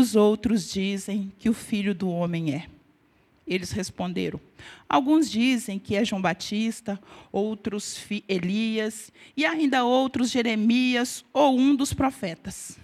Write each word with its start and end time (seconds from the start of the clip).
os 0.00 0.16
outros 0.16 0.68
dizem 0.68 1.32
que 1.38 1.48
o 1.48 1.54
filho 1.54 1.94
do 1.94 2.08
homem 2.08 2.54
é? 2.54 2.66
Eles 3.46 3.70
responderam: 3.70 4.40
Alguns 4.88 5.30
dizem 5.30 5.78
que 5.78 5.94
é 5.94 6.04
João 6.04 6.22
Batista, 6.22 6.98
outros 7.30 8.04
Elias, 8.28 9.12
e 9.36 9.44
ainda 9.44 9.84
outros 9.84 10.30
Jeremias 10.30 11.24
ou 11.32 11.58
um 11.58 11.76
dos 11.76 11.92
profetas. 11.92 12.78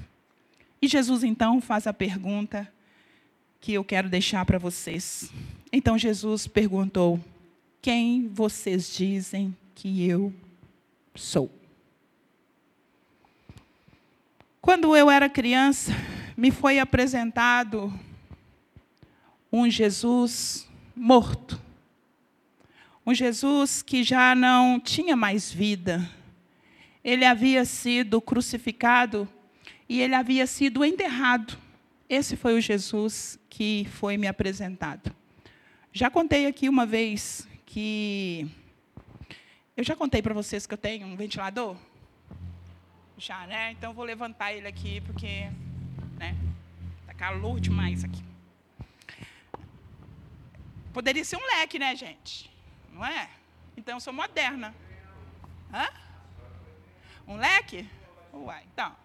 E 0.81 0.87
Jesus 0.87 1.25
então 1.25 1.61
faz 1.61 1.87
a 1.87 1.93
pergunta 1.93 2.71
que 3.61 3.73
eu 3.73 3.83
quero 3.83 4.09
deixar 4.09 4.45
para 4.45 4.59
vocês. 4.59 5.33
Então 5.73 5.99
Jesus 5.99 6.47
perguntou: 6.47 7.19
Quem 7.81 8.29
vocês 8.29 8.95
dizem 8.95 9.57
que 9.75 10.07
eu 10.07 10.33
sou? 11.15 11.51
Quando 14.61 14.97
eu 14.97 15.09
era 15.09 15.29
criança, 15.29 15.93
me 16.37 16.51
foi 16.51 16.79
apresentado 16.79 17.93
um 19.51 19.71
Jesus 19.71 20.69
morto. 20.95 21.61
Um 23.07 23.15
Jesus 23.15 23.83
que 23.83 24.03
já 24.03 24.35
não 24.35 24.79
tinha 24.79 25.17
mais 25.17 25.51
vida. 25.51 26.09
Ele 27.03 27.25
havia 27.25 27.65
sido 27.65 28.21
crucificado 28.21 29.29
e 29.89 30.01
ele 30.01 30.15
havia 30.15 30.47
sido 30.47 30.85
enterrado. 30.85 31.57
Esse 32.09 32.37
foi 32.37 32.55
o 32.55 32.61
Jesus 32.61 33.39
que 33.49 33.87
foi 33.93 34.17
me 34.17 34.27
apresentado. 34.27 35.15
Já 35.93 36.11
contei 36.11 36.47
aqui 36.47 36.69
uma 36.69 36.85
vez 36.85 37.49
que. 37.65 38.47
Eu 39.77 39.85
já 39.85 39.97
contei 39.97 40.21
para 40.21 40.35
vocês 40.35 40.67
que 40.67 40.75
eu 40.75 40.79
tenho 40.79 41.07
um 41.07 41.17
ventilador? 41.17 41.77
Já, 43.17 43.47
né? 43.47 43.73
Então 43.73 43.95
vou 43.95 44.05
levantar 44.05 44.53
ele 44.53 44.69
aqui 44.69 45.01
porque, 45.01 45.49
calor 47.17 47.61
demais 47.61 48.05
aqui. 48.05 48.25
Poderia 50.93 51.25
ser 51.25 51.37
um 51.37 51.47
leque, 51.47 51.79
né, 51.79 51.95
gente? 51.95 52.51
Não 52.93 53.05
é? 53.05 53.29
Então 53.77 53.97
eu 53.97 54.01
sou 54.01 54.13
moderna. 54.13 54.75
Hã? 55.73 55.89
Um 57.27 57.37
leque? 57.37 57.89
Uai, 58.33 58.65
então. 58.73 58.97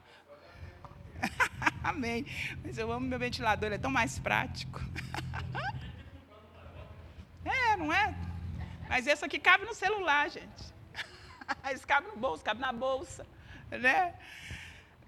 Amém. 1.83 2.25
Mas 2.63 2.77
eu 2.77 2.91
amo 2.91 3.05
meu 3.05 3.19
ventilador, 3.19 3.67
ele 3.67 3.75
é 3.75 3.77
tão 3.77 3.91
mais 3.91 4.19
prático. 4.19 4.79
é, 7.43 7.75
não 7.75 7.91
é? 7.91 8.15
Mas 8.87 9.07
esse 9.07 9.25
aqui 9.25 9.39
cabe 9.39 9.65
no 9.65 9.73
celular, 9.73 10.29
gente. 10.29 10.71
Esse 11.71 11.85
cabe 11.85 12.07
no 12.07 12.15
bolso, 12.15 12.43
cabe 12.43 12.61
na 12.61 12.71
bolsa 12.71 13.25
né? 13.77 14.13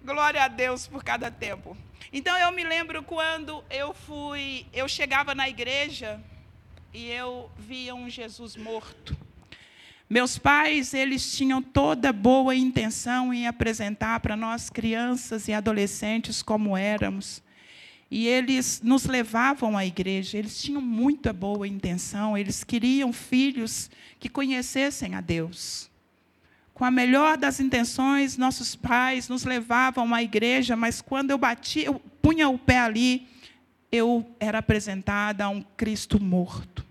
Glória 0.04 0.44
a 0.44 0.48
Deus 0.48 0.88
por 0.88 1.04
cada 1.04 1.32
tempo. 1.32 1.78
Então 2.16 2.38
eu 2.38 2.52
me 2.52 2.64
lembro 2.64 3.02
quando 3.02 3.64
eu 3.72 3.92
fui, 3.92 4.68
eu 4.72 4.88
chegava 4.88 5.34
na 5.34 5.50
igreja 5.50 6.22
e 6.94 7.08
eu 7.08 7.50
via 7.58 7.96
um 7.96 8.08
Jesus 8.08 8.56
morto. 8.56 9.18
Meus 10.08 10.38
pais, 10.38 10.94
eles 10.94 11.36
tinham 11.36 11.60
toda 11.60 12.14
boa 12.14 12.54
intenção 12.54 13.34
em 13.34 13.48
apresentar 13.48 14.20
para 14.20 14.38
nós 14.38 14.70
crianças 14.70 15.48
e 15.48 15.54
adolescentes 15.54 16.44
como 16.44 16.78
éramos. 16.78 17.42
E 18.12 18.28
eles 18.28 18.80
nos 18.84 19.06
levavam 19.06 19.76
à 19.76 19.84
igreja, 19.84 20.38
eles 20.38 20.62
tinham 20.62 20.82
muita 20.82 21.34
boa 21.34 21.68
intenção, 21.68 22.38
eles 22.38 22.64
queriam 22.64 23.12
filhos 23.12 23.90
que 24.20 24.30
conhecessem 24.30 25.16
a 25.16 25.22
Deus. 25.22 25.90
Com 26.74 26.86
a 26.86 26.92
melhor 26.92 27.38
das 27.38 27.60
intenções, 27.60 28.36
nossos 28.36 28.76
pais 28.76 29.30
nos 29.30 29.44
levavam 29.44 30.14
à 30.14 30.24
igreja, 30.24 30.76
mas 30.76 31.02
quando 31.02 31.32
eu 31.32 31.38
batia, 31.38 31.86
eu 31.86 32.00
punha 32.22 32.50
o 32.50 32.58
pé 32.58 32.80
ali, 32.80 33.28
eu 33.92 34.26
era 34.40 34.58
apresentada 34.58 35.46
a 35.46 35.50
um 35.50 35.62
Cristo 35.62 36.20
morto. 36.20 36.84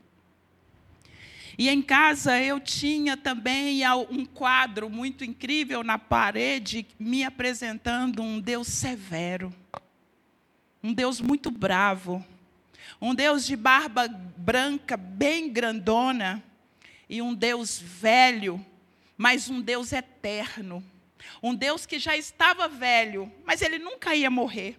E 1.59 1.69
em 1.69 1.83
casa 1.83 2.41
eu 2.41 2.61
tinha 2.61 3.17
também 3.17 3.83
um 4.09 4.25
quadro 4.25 4.89
muito 4.89 5.25
incrível 5.25 5.83
na 5.83 5.99
parede, 5.99 6.87
me 6.99 7.25
apresentando 7.25 8.23
um 8.23 8.41
Deus 8.41 8.69
severo, 8.69 9.53
um 10.83 10.93
Deus 10.93 11.21
muito 11.21 11.51
bravo, 11.51 12.25
um 13.01 13.15
Deus 13.15 13.45
de 13.45 13.57
barba 13.57 14.09
branca, 14.37 14.97
bem 14.97 15.53
grandona, 15.53 16.43
e 17.09 17.21
um 17.21 17.35
Deus 17.35 17.79
velho, 17.79 18.65
mas 19.23 19.49
um 19.49 19.61
Deus 19.61 19.93
eterno. 19.93 20.85
Um 21.41 21.55
Deus 21.55 21.87
que 21.87 21.97
já 21.97 22.17
estava 22.17 22.67
velho, 22.67 23.33
mas 23.45 23.63
ele 23.63 23.79
nunca 23.79 24.17
ia 24.17 24.29
morrer. 24.29 24.77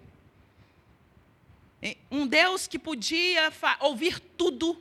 Um 2.12 2.28
Deus 2.28 2.68
que 2.68 2.78
podia 2.78 3.54
ouvir 3.80 4.20
tudo, 4.20 4.78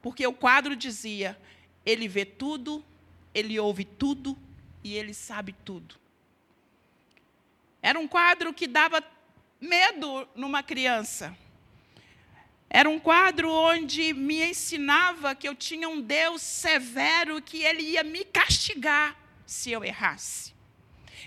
porque 0.00 0.26
o 0.26 0.32
quadro 0.32 0.74
dizia: 0.74 1.38
Ele 1.84 2.08
vê 2.08 2.24
tudo, 2.24 2.82
Ele 3.34 3.60
ouve 3.60 3.84
tudo 3.84 4.38
e 4.82 4.94
Ele 4.94 5.12
sabe 5.12 5.54
tudo. 5.66 5.96
Era 7.82 8.00
um 8.00 8.08
quadro 8.08 8.54
que 8.54 8.66
dava 8.66 9.04
medo 9.60 10.26
numa 10.34 10.62
criança. 10.62 11.36
Era 12.74 12.90
um 12.90 12.98
quadro 12.98 13.48
onde 13.52 14.12
me 14.12 14.42
ensinava 14.50 15.32
que 15.32 15.48
eu 15.48 15.54
tinha 15.54 15.88
um 15.88 16.00
Deus 16.00 16.42
severo 16.42 17.40
que 17.40 17.62
ele 17.62 17.82
ia 17.82 18.02
me 18.02 18.24
castigar 18.24 19.16
se 19.46 19.70
eu 19.70 19.84
errasse. 19.84 20.52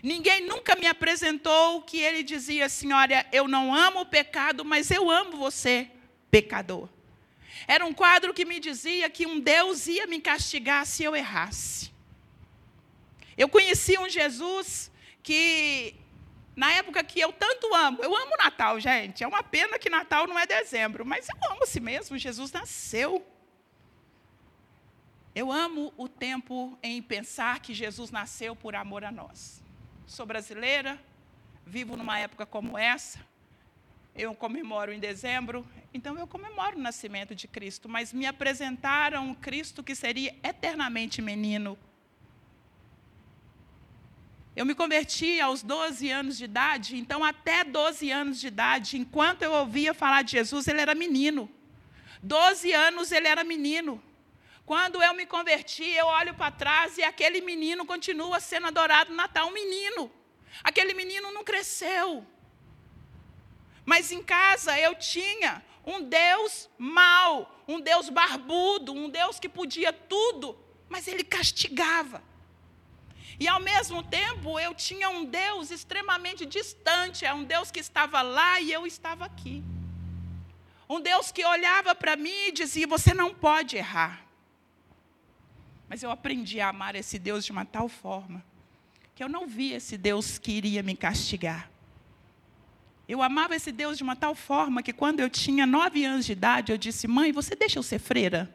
Ninguém 0.03 0.41
nunca 0.41 0.75
me 0.75 0.85
apresentou 0.85 1.81
que 1.83 2.01
ele 2.01 2.21
dizia 2.21 2.65
assim: 2.65 2.91
Olha, 2.91 3.25
eu 3.31 3.47
não 3.47 3.73
amo 3.73 4.01
o 4.01 4.05
pecado, 4.05 4.65
mas 4.65 4.91
eu 4.91 5.09
amo 5.09 5.37
você, 5.37 5.89
pecador. 6.29 6.89
Era 7.65 7.85
um 7.85 7.93
quadro 7.93 8.33
que 8.33 8.43
me 8.43 8.59
dizia 8.59 9.09
que 9.09 9.25
um 9.25 9.39
Deus 9.39 9.87
ia 9.87 10.05
me 10.05 10.19
castigar 10.19 10.85
se 10.85 11.05
eu 11.05 11.15
errasse. 11.15 11.93
Eu 13.37 13.47
conheci 13.47 13.97
um 13.97 14.09
Jesus 14.09 14.91
que 15.23 15.95
na 16.57 16.73
época 16.73 17.03
que 17.03 17.19
eu 17.19 17.31
tanto 17.31 17.71
amo. 17.75 18.01
Eu 18.01 18.17
amo 18.17 18.35
Natal, 18.35 18.79
gente. 18.79 19.23
É 19.23 19.27
uma 19.27 19.43
pena 19.43 19.77
que 19.77 19.91
Natal 19.91 20.25
não 20.25 20.39
é 20.39 20.47
dezembro, 20.47 21.05
mas 21.05 21.29
eu 21.29 21.51
amo 21.51 21.67
si 21.67 21.79
mesmo. 21.79 22.17
Jesus 22.17 22.51
nasceu. 22.51 23.23
Eu 25.35 25.51
amo 25.51 25.93
o 25.95 26.09
tempo 26.09 26.75
em 26.81 26.99
pensar 26.99 27.59
que 27.59 27.75
Jesus 27.75 28.09
nasceu 28.09 28.55
por 28.55 28.75
amor 28.75 29.05
a 29.05 29.11
nós. 29.11 29.61
Sou 30.07 30.25
brasileira, 30.25 30.99
vivo 31.63 31.95
numa 31.95 32.17
época 32.17 32.43
como 32.43 32.75
essa. 32.75 33.19
Eu 34.15 34.33
comemoro 34.33 34.91
em 34.91 34.99
dezembro, 34.99 35.63
então 35.93 36.17
eu 36.17 36.25
comemoro 36.25 36.75
o 36.75 36.81
nascimento 36.81 37.35
de 37.35 37.47
Cristo, 37.47 37.87
mas 37.87 38.11
me 38.11 38.25
apresentaram 38.25 39.27
um 39.27 39.35
Cristo 39.35 39.83
que 39.83 39.93
seria 39.93 40.35
eternamente 40.41 41.21
menino, 41.21 41.77
eu 44.57 44.65
me 44.65 44.73
converti 44.73 45.39
aos 45.39 45.61
12 45.61 46.09
anos 46.09 46.35
de 46.35 46.45
idade, 46.45 46.97
então 46.97 47.23
até 47.23 47.63
12 47.63 48.09
anos 48.09 48.39
de 48.39 48.47
idade, 48.47 48.97
enquanto 48.97 49.43
eu 49.43 49.51
ouvia 49.51 49.93
falar 49.93 50.23
de 50.23 50.31
Jesus, 50.31 50.67
ele 50.67 50.81
era 50.81 50.95
menino. 50.95 51.47
12 52.23 52.73
anos 52.73 53.11
ele 53.11 53.27
era 53.27 53.43
menino. 53.43 54.03
Quando 54.65 54.99
eu 54.99 55.13
me 55.13 55.27
converti, 55.27 55.83
eu 55.83 56.07
olho 56.07 56.33
para 56.33 56.49
trás 56.49 56.97
e 56.97 57.03
aquele 57.03 57.39
menino 57.39 57.85
continua 57.85 58.39
sendo 58.39 58.65
adorado 58.65 59.11
no 59.11 59.15
Natal, 59.15 59.47
um 59.47 59.53
menino. 59.53 60.11
Aquele 60.63 60.95
menino 60.95 61.31
não 61.31 61.43
cresceu. 61.43 62.25
Mas 63.85 64.11
em 64.11 64.23
casa 64.23 64.75
eu 64.79 64.95
tinha 64.95 65.63
um 65.85 66.01
Deus 66.01 66.67
mau, 66.79 67.63
um 67.67 67.79
Deus 67.79 68.09
barbudo, 68.09 68.91
um 68.91 69.07
Deus 69.07 69.39
que 69.39 69.47
podia 69.47 69.93
tudo, 69.93 70.57
mas 70.89 71.07
ele 71.07 71.23
castigava. 71.23 72.23
E 73.39 73.47
ao 73.47 73.59
mesmo 73.59 74.01
tempo 74.01 74.59
eu 74.59 74.73
tinha 74.73 75.09
um 75.09 75.23
Deus 75.23 75.69
extremamente 75.69 76.45
distante, 76.45 77.25
é 77.25 77.33
um 77.33 77.43
Deus 77.43 77.69
que 77.69 77.79
estava 77.79 78.21
lá 78.21 78.59
e 78.59 78.71
eu 78.71 78.87
estava 78.87 79.25
aqui. 79.25 79.63
Um 80.89 80.99
Deus 80.99 81.31
que 81.31 81.45
olhava 81.45 81.93
para 81.93 82.15
mim 82.15 82.47
e 82.47 82.51
dizia: 82.51 82.87
Você 82.87 83.13
não 83.13 83.33
pode 83.33 83.77
errar. 83.77 84.25
Mas 85.87 86.01
eu 86.03 86.09
aprendi 86.09 86.59
a 86.59 86.69
amar 86.69 86.95
esse 86.95 87.19
Deus 87.19 87.45
de 87.45 87.51
uma 87.51 87.65
tal 87.65 87.87
forma 87.87 88.43
que 89.15 89.23
eu 89.23 89.29
não 89.29 89.47
via 89.47 89.77
esse 89.77 89.97
Deus 89.97 90.37
que 90.37 90.51
iria 90.51 90.83
me 90.83 90.95
castigar. 90.95 91.71
Eu 93.07 93.21
amava 93.21 93.55
esse 93.55 93.71
Deus 93.71 93.97
de 93.97 94.03
uma 94.03 94.15
tal 94.15 94.35
forma 94.35 94.83
que 94.83 94.93
quando 94.93 95.21
eu 95.21 95.29
tinha 95.29 95.65
nove 95.65 96.03
anos 96.05 96.25
de 96.25 96.33
idade, 96.33 96.71
eu 96.71 96.77
disse: 96.77 97.07
Mãe, 97.07 97.31
você 97.31 97.55
deixa 97.55 97.79
eu 97.79 97.83
ser 97.83 97.99
freira? 97.99 98.53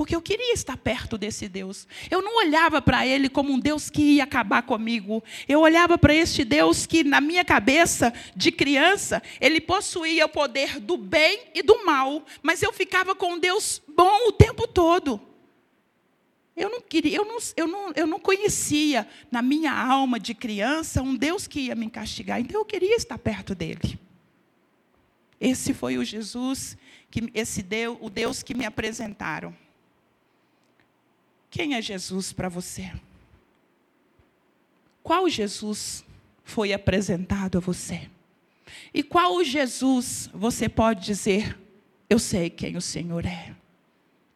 Porque 0.00 0.16
eu 0.16 0.22
queria 0.22 0.54
estar 0.54 0.78
perto 0.78 1.18
desse 1.18 1.46
Deus. 1.46 1.86
Eu 2.10 2.22
não 2.22 2.38
olhava 2.38 2.80
para 2.80 3.06
ele 3.06 3.28
como 3.28 3.52
um 3.52 3.58
Deus 3.58 3.90
que 3.90 4.00
ia 4.00 4.24
acabar 4.24 4.62
comigo. 4.62 5.22
Eu 5.46 5.60
olhava 5.60 5.98
para 5.98 6.14
este 6.14 6.42
Deus 6.42 6.86
que, 6.86 7.04
na 7.04 7.20
minha 7.20 7.44
cabeça 7.44 8.10
de 8.34 8.50
criança, 8.50 9.22
ele 9.38 9.60
possuía 9.60 10.24
o 10.24 10.28
poder 10.30 10.80
do 10.80 10.96
bem 10.96 11.40
e 11.54 11.62
do 11.62 11.84
mal, 11.84 12.24
mas 12.42 12.62
eu 12.62 12.72
ficava 12.72 13.14
com 13.14 13.34
um 13.34 13.38
Deus 13.38 13.82
bom 13.94 14.28
o 14.28 14.32
tempo 14.32 14.66
todo. 14.66 15.20
Eu 16.56 16.70
não 16.70 16.80
queria, 16.80 17.18
eu 17.18 17.26
não, 17.26 17.36
eu 17.54 17.68
não, 17.68 17.92
eu 17.94 18.06
não 18.06 18.18
conhecia 18.18 19.06
na 19.30 19.42
minha 19.42 19.70
alma 19.70 20.18
de 20.18 20.32
criança 20.32 21.02
um 21.02 21.14
Deus 21.14 21.46
que 21.46 21.60
ia 21.60 21.74
me 21.74 21.90
castigar. 21.90 22.40
Então 22.40 22.58
eu 22.58 22.64
queria 22.64 22.96
estar 22.96 23.18
perto 23.18 23.54
dele. 23.54 24.00
Esse 25.38 25.74
foi 25.74 25.98
o 25.98 26.04
Jesus, 26.06 26.74
que, 27.10 27.30
esse 27.34 27.62
Deus, 27.62 27.98
o 28.00 28.08
Deus 28.08 28.42
que 28.42 28.54
me 28.54 28.64
apresentaram. 28.64 29.54
Quem 31.50 31.74
é 31.74 31.82
Jesus 31.82 32.32
para 32.32 32.48
você? 32.48 32.92
Qual 35.02 35.28
Jesus 35.28 36.04
foi 36.44 36.72
apresentado 36.72 37.58
a 37.58 37.60
você? 37.60 38.08
E 38.94 39.02
qual 39.02 39.42
Jesus 39.42 40.30
você 40.32 40.68
pode 40.68 41.04
dizer, 41.04 41.58
eu 42.08 42.18
sei 42.18 42.48
quem 42.48 42.76
o 42.76 42.80
Senhor 42.80 43.26
é? 43.26 43.54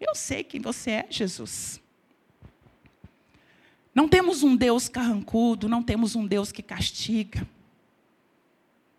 Eu 0.01 0.15
sei 0.15 0.43
quem 0.43 0.61
você 0.61 0.91
é, 0.91 1.07
Jesus. 1.09 1.81
Não 3.95 4.09
temos 4.09 4.43
um 4.43 4.57
Deus 4.57 4.89
carrancudo, 4.89 5.69
não 5.69 5.83
temos 5.83 6.17
um 6.17 6.27
Deus 6.27 6.51
que 6.51 6.63
castiga. 6.63 7.47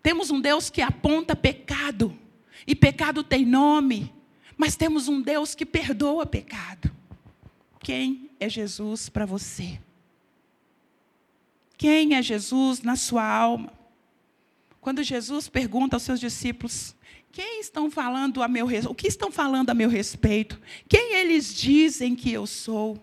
Temos 0.02 0.30
um 0.30 0.40
Deus 0.40 0.70
que 0.70 0.80
aponta 0.80 1.36
pecado, 1.36 2.16
e 2.66 2.74
pecado 2.74 3.22
tem 3.22 3.44
nome, 3.44 4.12
mas 4.56 4.76
temos 4.76 5.08
um 5.08 5.20
Deus 5.20 5.54
que 5.54 5.66
perdoa 5.66 6.24
pecado. 6.24 6.90
Quem 7.86 8.28
é 8.40 8.48
Jesus 8.48 9.08
para 9.08 9.24
você? 9.24 9.78
Quem 11.78 12.16
é 12.16 12.20
Jesus 12.20 12.82
na 12.82 12.96
sua 12.96 13.24
alma? 13.24 13.72
Quando 14.80 15.04
Jesus 15.04 15.48
pergunta 15.48 15.94
aos 15.94 16.02
seus 16.02 16.18
discípulos: 16.18 16.96
quem 17.30 17.60
estão 17.60 17.88
falando 17.88 18.42
a 18.42 18.48
meu 18.48 18.66
o 18.90 18.92
que 18.92 19.06
estão 19.06 19.30
falando 19.30 19.70
a 19.70 19.74
meu 19.74 19.88
respeito? 19.88 20.60
Quem 20.88 21.14
eles 21.14 21.54
dizem 21.54 22.16
que 22.16 22.32
eu 22.32 22.44
sou? 22.44 23.00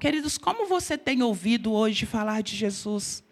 Queridos, 0.00 0.36
como 0.36 0.66
você 0.66 0.98
tem 0.98 1.22
ouvido 1.22 1.72
hoje 1.72 2.04
falar 2.04 2.42
de 2.42 2.56
Jesus? 2.56 3.22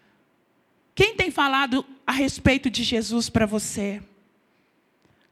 Quem 0.95 1.13
tem 1.17 1.29
falado 1.29 1.85
a 2.07 2.13
respeito 2.13 2.69
de 2.69 2.85
Jesus 2.85 3.29
para 3.29 3.45
você? 3.45 4.01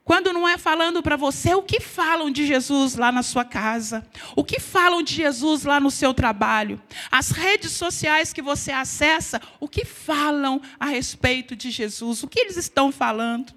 Quando 0.03 0.33
não 0.33 0.47
é 0.47 0.57
falando 0.57 1.03
para 1.03 1.15
você, 1.15 1.53
o 1.53 1.61
que 1.61 1.79
falam 1.79 2.31
de 2.31 2.45
Jesus 2.45 2.95
lá 2.95 3.11
na 3.11 3.21
sua 3.21 3.45
casa? 3.45 4.05
O 4.35 4.43
que 4.43 4.59
falam 4.59 5.03
de 5.03 5.13
Jesus 5.13 5.63
lá 5.63 5.79
no 5.79 5.91
seu 5.91 6.13
trabalho? 6.13 6.81
As 7.11 7.29
redes 7.29 7.71
sociais 7.73 8.33
que 8.33 8.41
você 8.41 8.71
acessa, 8.71 9.39
o 9.59 9.67
que 9.67 9.85
falam 9.85 10.59
a 10.79 10.87
respeito 10.87 11.55
de 11.55 11.69
Jesus? 11.69 12.23
O 12.23 12.27
que 12.27 12.39
eles 12.39 12.57
estão 12.57 12.91
falando? 12.91 13.53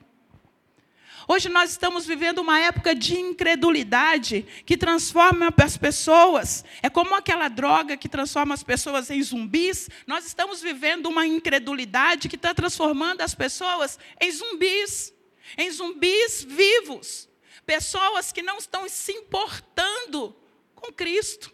Hoje 1.26 1.48
nós 1.48 1.70
estamos 1.70 2.04
vivendo 2.04 2.40
uma 2.40 2.60
época 2.60 2.94
de 2.94 3.18
incredulidade 3.18 4.44
que 4.66 4.76
transforma 4.76 5.52
as 5.56 5.78
pessoas. 5.78 6.62
É 6.82 6.90
como 6.90 7.14
aquela 7.14 7.48
droga 7.48 7.96
que 7.96 8.10
transforma 8.10 8.52
as 8.52 8.62
pessoas 8.62 9.08
em 9.10 9.22
zumbis. 9.22 9.88
Nós 10.06 10.26
estamos 10.26 10.60
vivendo 10.60 11.06
uma 11.06 11.26
incredulidade 11.26 12.28
que 12.28 12.36
está 12.36 12.52
transformando 12.52 13.22
as 13.22 13.34
pessoas 13.34 13.98
em 14.20 14.30
zumbis 14.30 15.13
em 15.56 15.70
zumbis 15.70 16.42
vivos, 16.42 17.28
pessoas 17.64 18.32
que 18.32 18.42
não 18.42 18.58
estão 18.58 18.88
se 18.88 19.12
importando 19.12 20.34
com 20.74 20.92
Cristo, 20.92 21.52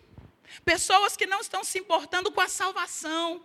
pessoas 0.64 1.16
que 1.16 1.26
não 1.26 1.40
estão 1.40 1.62
se 1.62 1.78
importando 1.78 2.32
com 2.32 2.40
a 2.40 2.48
salvação, 2.48 3.44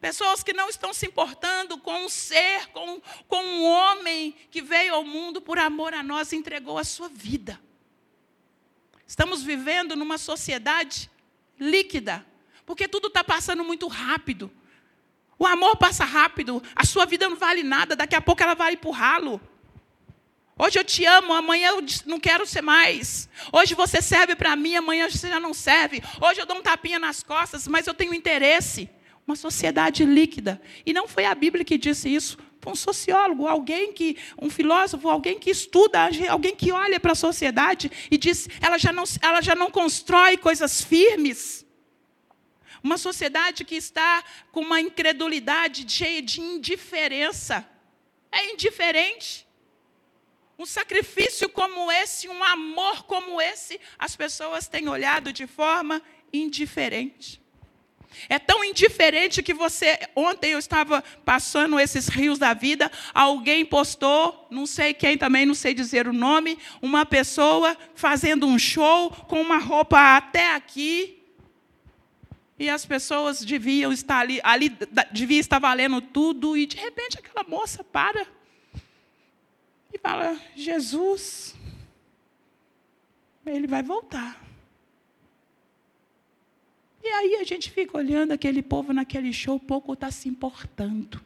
pessoas 0.00 0.42
que 0.42 0.52
não 0.52 0.68
estão 0.68 0.92
se 0.92 1.06
importando 1.06 1.78
com 1.78 2.04
um 2.04 2.08
ser, 2.08 2.66
com, 2.68 3.00
com 3.28 3.42
um 3.42 3.64
homem 3.64 4.34
que 4.50 4.60
veio 4.60 4.94
ao 4.94 5.04
mundo 5.04 5.40
por 5.40 5.58
amor 5.58 5.94
a 5.94 6.02
nós 6.02 6.32
e 6.32 6.36
entregou 6.36 6.78
a 6.78 6.84
sua 6.84 7.08
vida. 7.08 7.60
Estamos 9.06 9.42
vivendo 9.42 9.94
numa 9.94 10.18
sociedade 10.18 11.10
líquida, 11.58 12.26
porque 12.66 12.88
tudo 12.88 13.08
está 13.08 13.22
passando 13.22 13.62
muito 13.62 13.86
rápido. 13.86 14.50
O 15.38 15.46
amor 15.46 15.76
passa 15.76 16.04
rápido, 16.04 16.62
a 16.74 16.84
sua 16.84 17.04
vida 17.04 17.28
não 17.28 17.36
vale 17.36 17.62
nada, 17.62 17.96
daqui 17.96 18.14
a 18.14 18.20
pouco 18.20 18.42
ela 18.42 18.54
vai 18.54 18.76
para 18.76 18.88
o 18.88 18.92
ralo. 18.92 19.40
Hoje 20.56 20.78
eu 20.78 20.84
te 20.84 21.04
amo, 21.04 21.32
amanhã 21.32 21.70
eu 21.70 21.84
não 22.06 22.20
quero 22.20 22.46
ser 22.46 22.62
mais. 22.62 23.28
Hoje 23.52 23.74
você 23.74 24.00
serve 24.00 24.36
para 24.36 24.54
mim, 24.54 24.76
amanhã 24.76 25.10
você 25.10 25.28
já 25.28 25.40
não 25.40 25.52
serve. 25.52 26.00
Hoje 26.20 26.40
eu 26.40 26.46
dou 26.46 26.58
um 26.58 26.62
tapinha 26.62 26.98
nas 26.98 27.22
costas, 27.24 27.66
mas 27.66 27.86
eu 27.86 27.94
tenho 27.94 28.14
interesse. 28.14 28.88
Uma 29.26 29.34
sociedade 29.34 30.04
líquida. 30.04 30.60
E 30.86 30.92
não 30.92 31.08
foi 31.08 31.24
a 31.24 31.34
Bíblia 31.34 31.64
que 31.64 31.76
disse 31.76 32.14
isso, 32.14 32.38
foi 32.60 32.72
um 32.72 32.76
sociólogo, 32.76 33.48
alguém 33.48 33.92
que, 33.92 34.16
um 34.40 34.48
filósofo, 34.48 35.08
alguém 35.08 35.38
que 35.38 35.50
estuda, 35.50 36.08
alguém 36.30 36.54
que 36.54 36.70
olha 36.70 37.00
para 37.00 37.12
a 37.12 37.16
sociedade 37.16 37.90
e 38.10 38.16
diz, 38.16 38.48
ela 38.60 38.78
já, 38.78 38.92
não, 38.92 39.04
ela 39.20 39.42
já 39.42 39.54
não 39.54 39.70
constrói 39.70 40.36
coisas 40.36 40.82
firmes. 40.82 41.66
Uma 42.82 42.96
sociedade 42.96 43.64
que 43.64 43.74
está 43.74 44.22
com 44.52 44.60
uma 44.60 44.80
incredulidade 44.80 45.84
cheia 45.90 46.22
de 46.22 46.40
indiferença. 46.40 47.68
É 48.30 48.52
indiferente. 48.52 49.43
Um 50.58 50.66
sacrifício 50.66 51.48
como 51.48 51.90
esse, 51.90 52.28
um 52.28 52.42
amor 52.44 53.04
como 53.04 53.40
esse, 53.40 53.80
as 53.98 54.14
pessoas 54.14 54.68
têm 54.68 54.88
olhado 54.88 55.32
de 55.32 55.46
forma 55.46 56.00
indiferente. 56.32 57.42
É 58.28 58.38
tão 58.38 58.64
indiferente 58.64 59.42
que 59.42 59.52
você. 59.52 59.98
Ontem 60.14 60.52
eu 60.52 60.58
estava 60.58 61.02
passando 61.24 61.78
esses 61.78 62.08
rios 62.08 62.38
da 62.38 62.54
vida, 62.54 62.90
alguém 63.12 63.64
postou, 63.64 64.46
não 64.50 64.66
sei 64.66 64.94
quem 64.94 65.18
também, 65.18 65.44
não 65.44 65.54
sei 65.54 65.74
dizer 65.74 66.06
o 66.06 66.12
nome, 66.12 66.58
uma 66.80 67.04
pessoa 67.04 67.76
fazendo 67.94 68.46
um 68.46 68.58
show 68.58 69.10
com 69.10 69.40
uma 69.40 69.58
roupa 69.58 70.16
até 70.16 70.54
aqui. 70.54 71.20
E 72.56 72.70
as 72.70 72.86
pessoas 72.86 73.44
deviam 73.44 73.92
estar 73.92 74.20
ali, 74.20 74.40
ali 74.44 74.72
devia 75.10 75.40
estar 75.40 75.58
valendo 75.58 76.00
tudo, 76.00 76.56
e 76.56 76.66
de 76.66 76.76
repente 76.76 77.18
aquela 77.18 77.42
moça 77.42 77.82
para 77.82 78.24
e 79.94 79.98
fala: 79.98 80.38
Jesus, 80.56 81.54
ele 83.46 83.66
vai 83.66 83.82
voltar. 83.82 84.42
E 87.02 87.06
aí 87.06 87.36
a 87.36 87.44
gente 87.44 87.70
fica 87.70 87.96
olhando 87.96 88.32
aquele 88.32 88.62
povo 88.62 88.92
naquele 88.92 89.32
show, 89.32 89.60
pouco 89.60 89.92
está 89.92 90.10
se 90.10 90.28
importando. 90.28 91.20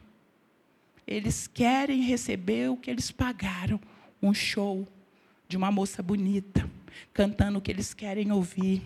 Eles 1.07 1.47
querem 1.47 2.01
receber 2.01 2.69
o 2.69 2.77
que 2.77 2.91
eles 2.91 3.09
pagaram 3.09 3.79
um 4.21 4.33
show 4.33 4.87
de 5.47 5.57
uma 5.57 5.71
moça 5.71 6.03
bonita, 6.03 6.69
cantando 7.13 7.57
o 7.57 7.61
que 7.61 7.71
eles 7.71 7.93
querem 7.93 8.31
ouvir. 8.31 8.83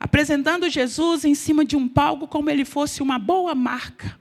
Apresentando 0.00 0.68
Jesus 0.68 1.24
em 1.24 1.34
cima 1.34 1.64
de 1.64 1.76
um 1.76 1.88
palco 1.88 2.26
como 2.26 2.50
ele 2.50 2.64
fosse 2.64 3.02
uma 3.02 3.18
boa 3.18 3.54
marca 3.54 4.18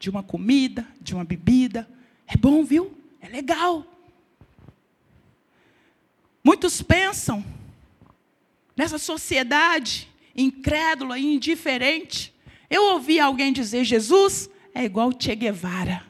de 0.00 0.08
uma 0.08 0.22
comida, 0.22 0.88
de 1.00 1.14
uma 1.14 1.24
bebida, 1.24 1.86
é 2.32 2.36
bom, 2.36 2.64
viu? 2.64 2.96
É 3.20 3.28
legal. 3.28 3.84
Muitos 6.42 6.80
pensam 6.80 7.44
nessa 8.76 8.98
sociedade 8.98 10.08
incrédula 10.34 11.18
e 11.18 11.34
indiferente. 11.34 12.34
Eu 12.68 12.92
ouvi 12.92 13.18
alguém 13.18 13.52
dizer: 13.52 13.84
Jesus 13.84 14.48
é 14.74 14.84
igual 14.84 15.12
Che 15.18 15.34
Guevara. 15.34 16.06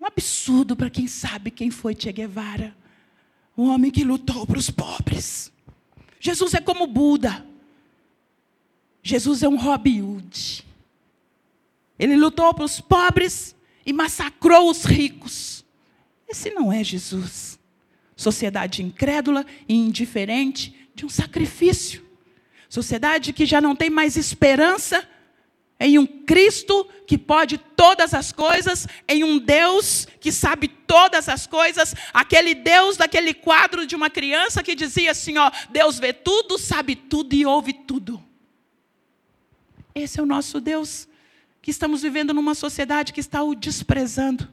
Um 0.00 0.06
absurdo 0.06 0.74
para 0.74 0.90
quem 0.90 1.06
sabe 1.06 1.50
quem 1.50 1.70
foi 1.70 1.94
Che 1.94 2.12
Guevara. 2.12 2.76
Um 3.56 3.68
homem 3.68 3.90
que 3.90 4.04
lutou 4.04 4.46
para 4.46 4.58
os 4.58 4.70
pobres. 4.70 5.52
Jesus 6.18 6.54
é 6.54 6.60
como 6.60 6.86
Buda. 6.86 7.46
Jesus 9.02 9.42
é 9.42 9.48
um 9.48 9.56
Robin 9.56 10.02
Hood. 10.02 10.66
Ele 11.98 12.16
lutou 12.16 12.52
para 12.52 12.64
os 12.64 12.80
pobres 12.80 13.55
e 13.86 13.92
massacrou 13.92 14.68
os 14.68 14.84
ricos. 14.84 15.64
Esse 16.28 16.50
não 16.50 16.72
é 16.72 16.82
Jesus. 16.82 17.56
Sociedade 18.16 18.82
incrédula 18.82 19.46
e 19.68 19.74
indiferente 19.74 20.74
de 20.94 21.06
um 21.06 21.08
sacrifício. 21.08 22.04
Sociedade 22.68 23.32
que 23.32 23.46
já 23.46 23.60
não 23.60 23.76
tem 23.76 23.88
mais 23.88 24.16
esperança 24.16 25.08
em 25.78 25.98
um 25.98 26.06
Cristo 26.06 26.88
que 27.06 27.16
pode 27.16 27.58
todas 27.58 28.14
as 28.14 28.32
coisas, 28.32 28.88
em 29.06 29.22
um 29.22 29.38
Deus 29.38 30.08
que 30.18 30.32
sabe 30.32 30.66
todas 30.66 31.28
as 31.28 31.46
coisas, 31.46 31.94
aquele 32.12 32.54
Deus 32.54 32.96
daquele 32.96 33.32
quadro 33.32 33.86
de 33.86 33.94
uma 33.94 34.10
criança 34.10 34.62
que 34.62 34.74
dizia 34.74 35.12
assim, 35.12 35.36
ó, 35.38 35.50
Deus 35.70 35.98
vê 35.98 36.12
tudo, 36.12 36.58
sabe 36.58 36.96
tudo 36.96 37.34
e 37.34 37.46
ouve 37.46 37.72
tudo. 37.72 38.22
Esse 39.94 40.18
é 40.18 40.22
o 40.22 40.26
nosso 40.26 40.60
Deus 40.60 41.06
que 41.66 41.72
estamos 41.72 42.00
vivendo 42.00 42.32
numa 42.32 42.54
sociedade 42.54 43.12
que 43.12 43.18
está 43.18 43.42
o 43.42 43.52
desprezando. 43.52 44.48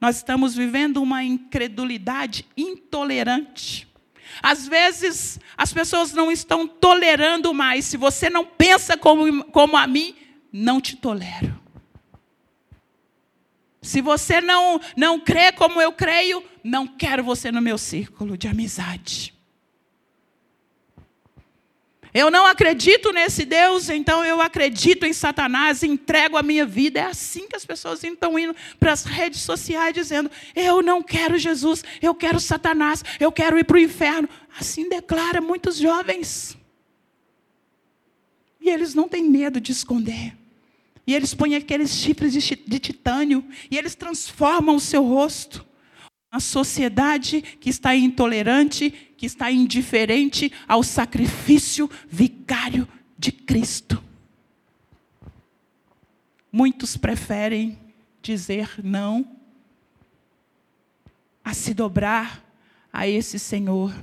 Nós 0.00 0.18
estamos 0.18 0.54
vivendo 0.54 1.02
uma 1.02 1.24
incredulidade 1.24 2.46
intolerante. 2.56 3.88
Às 4.40 4.68
vezes, 4.68 5.40
as 5.56 5.72
pessoas 5.72 6.12
não 6.12 6.30
estão 6.30 6.68
tolerando 6.68 7.52
mais. 7.52 7.86
Se 7.86 7.96
você 7.96 8.30
não 8.30 8.46
pensa 8.46 8.96
como, 8.96 9.42
como 9.46 9.76
a 9.76 9.84
mim, 9.84 10.14
não 10.52 10.80
te 10.80 10.94
tolero. 10.94 11.60
Se 13.82 14.00
você 14.00 14.40
não, 14.40 14.80
não 14.96 15.18
crê 15.18 15.50
como 15.50 15.82
eu 15.82 15.90
creio, 15.90 16.40
não 16.62 16.86
quero 16.86 17.24
você 17.24 17.50
no 17.50 17.60
meu 17.60 17.78
círculo 17.78 18.38
de 18.38 18.46
amizade. 18.46 19.34
Eu 22.12 22.30
não 22.30 22.46
acredito 22.46 23.12
nesse 23.12 23.44
Deus, 23.44 23.88
então 23.90 24.24
eu 24.24 24.40
acredito 24.40 25.04
em 25.04 25.12
Satanás, 25.12 25.82
entrego 25.82 26.36
a 26.36 26.42
minha 26.42 26.64
vida. 26.64 27.00
É 27.00 27.04
assim 27.04 27.46
que 27.46 27.56
as 27.56 27.66
pessoas 27.66 28.02
estão 28.02 28.38
indo 28.38 28.54
para 28.80 28.92
as 28.92 29.04
redes 29.04 29.40
sociais 29.40 29.94
dizendo: 29.94 30.30
Eu 30.54 30.82
não 30.82 31.02
quero 31.02 31.38
Jesus, 31.38 31.84
eu 32.00 32.14
quero 32.14 32.40
Satanás, 32.40 33.04
eu 33.20 33.30
quero 33.30 33.58
ir 33.58 33.64
para 33.64 33.76
o 33.76 33.80
inferno. 33.80 34.28
Assim 34.58 34.88
declara 34.88 35.40
muitos 35.40 35.76
jovens. 35.76 36.56
E 38.60 38.70
eles 38.70 38.94
não 38.94 39.08
têm 39.08 39.24
medo 39.24 39.60
de 39.60 39.72
esconder. 39.72 40.34
E 41.06 41.14
eles 41.14 41.32
põem 41.32 41.54
aqueles 41.54 41.90
chifres 41.90 42.32
de 42.34 42.78
titânio 42.78 43.42
e 43.70 43.78
eles 43.78 43.94
transformam 43.94 44.76
o 44.76 44.80
seu 44.80 45.02
rosto. 45.02 45.64
A 46.30 46.40
sociedade 46.40 47.40
que 47.40 47.70
está 47.70 47.96
intolerante, 47.96 48.90
que 49.16 49.26
está 49.26 49.50
indiferente 49.50 50.52
ao 50.66 50.82
sacrifício 50.82 51.90
vicário 52.08 52.86
de 53.18 53.32
Cristo. 53.32 54.02
Muitos 56.52 56.96
preferem 56.96 57.78
dizer 58.22 58.70
não 58.82 59.36
a 61.44 61.54
se 61.54 61.72
dobrar 61.72 62.44
a 62.92 63.08
esse 63.08 63.38
Senhor. 63.38 63.94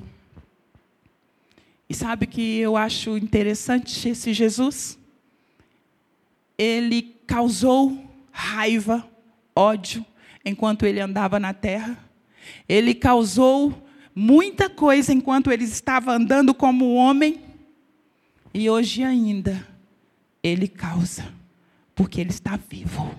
E 1.88 1.94
sabe 1.94 2.25
que 2.25 2.58
eu 2.58 2.75
acho 2.75 3.17
interessante 3.17 4.10
esse 4.10 4.34
Jesus? 4.34 4.98
Ele 6.58 7.15
causou 7.27 8.12
raiva, 8.32 9.08
ódio, 9.55 10.03
enquanto 10.44 10.86
ele 10.86 11.00
andava 11.00 11.39
na 11.39 11.53
terra. 11.53 12.04
Ele 12.67 12.93
causou 12.93 13.85
muita 14.13 14.69
coisa 14.69 15.13
enquanto 15.13 15.51
ele 15.51 15.63
estava 15.63 16.13
andando 16.13 16.53
como 16.53 16.93
homem. 16.95 17.39
E 18.53 18.69
hoje 18.69 19.03
ainda 19.03 19.67
ele 20.41 20.67
causa, 20.67 21.25
porque 21.93 22.21
ele 22.21 22.29
está 22.29 22.57
vivo. 22.69 23.13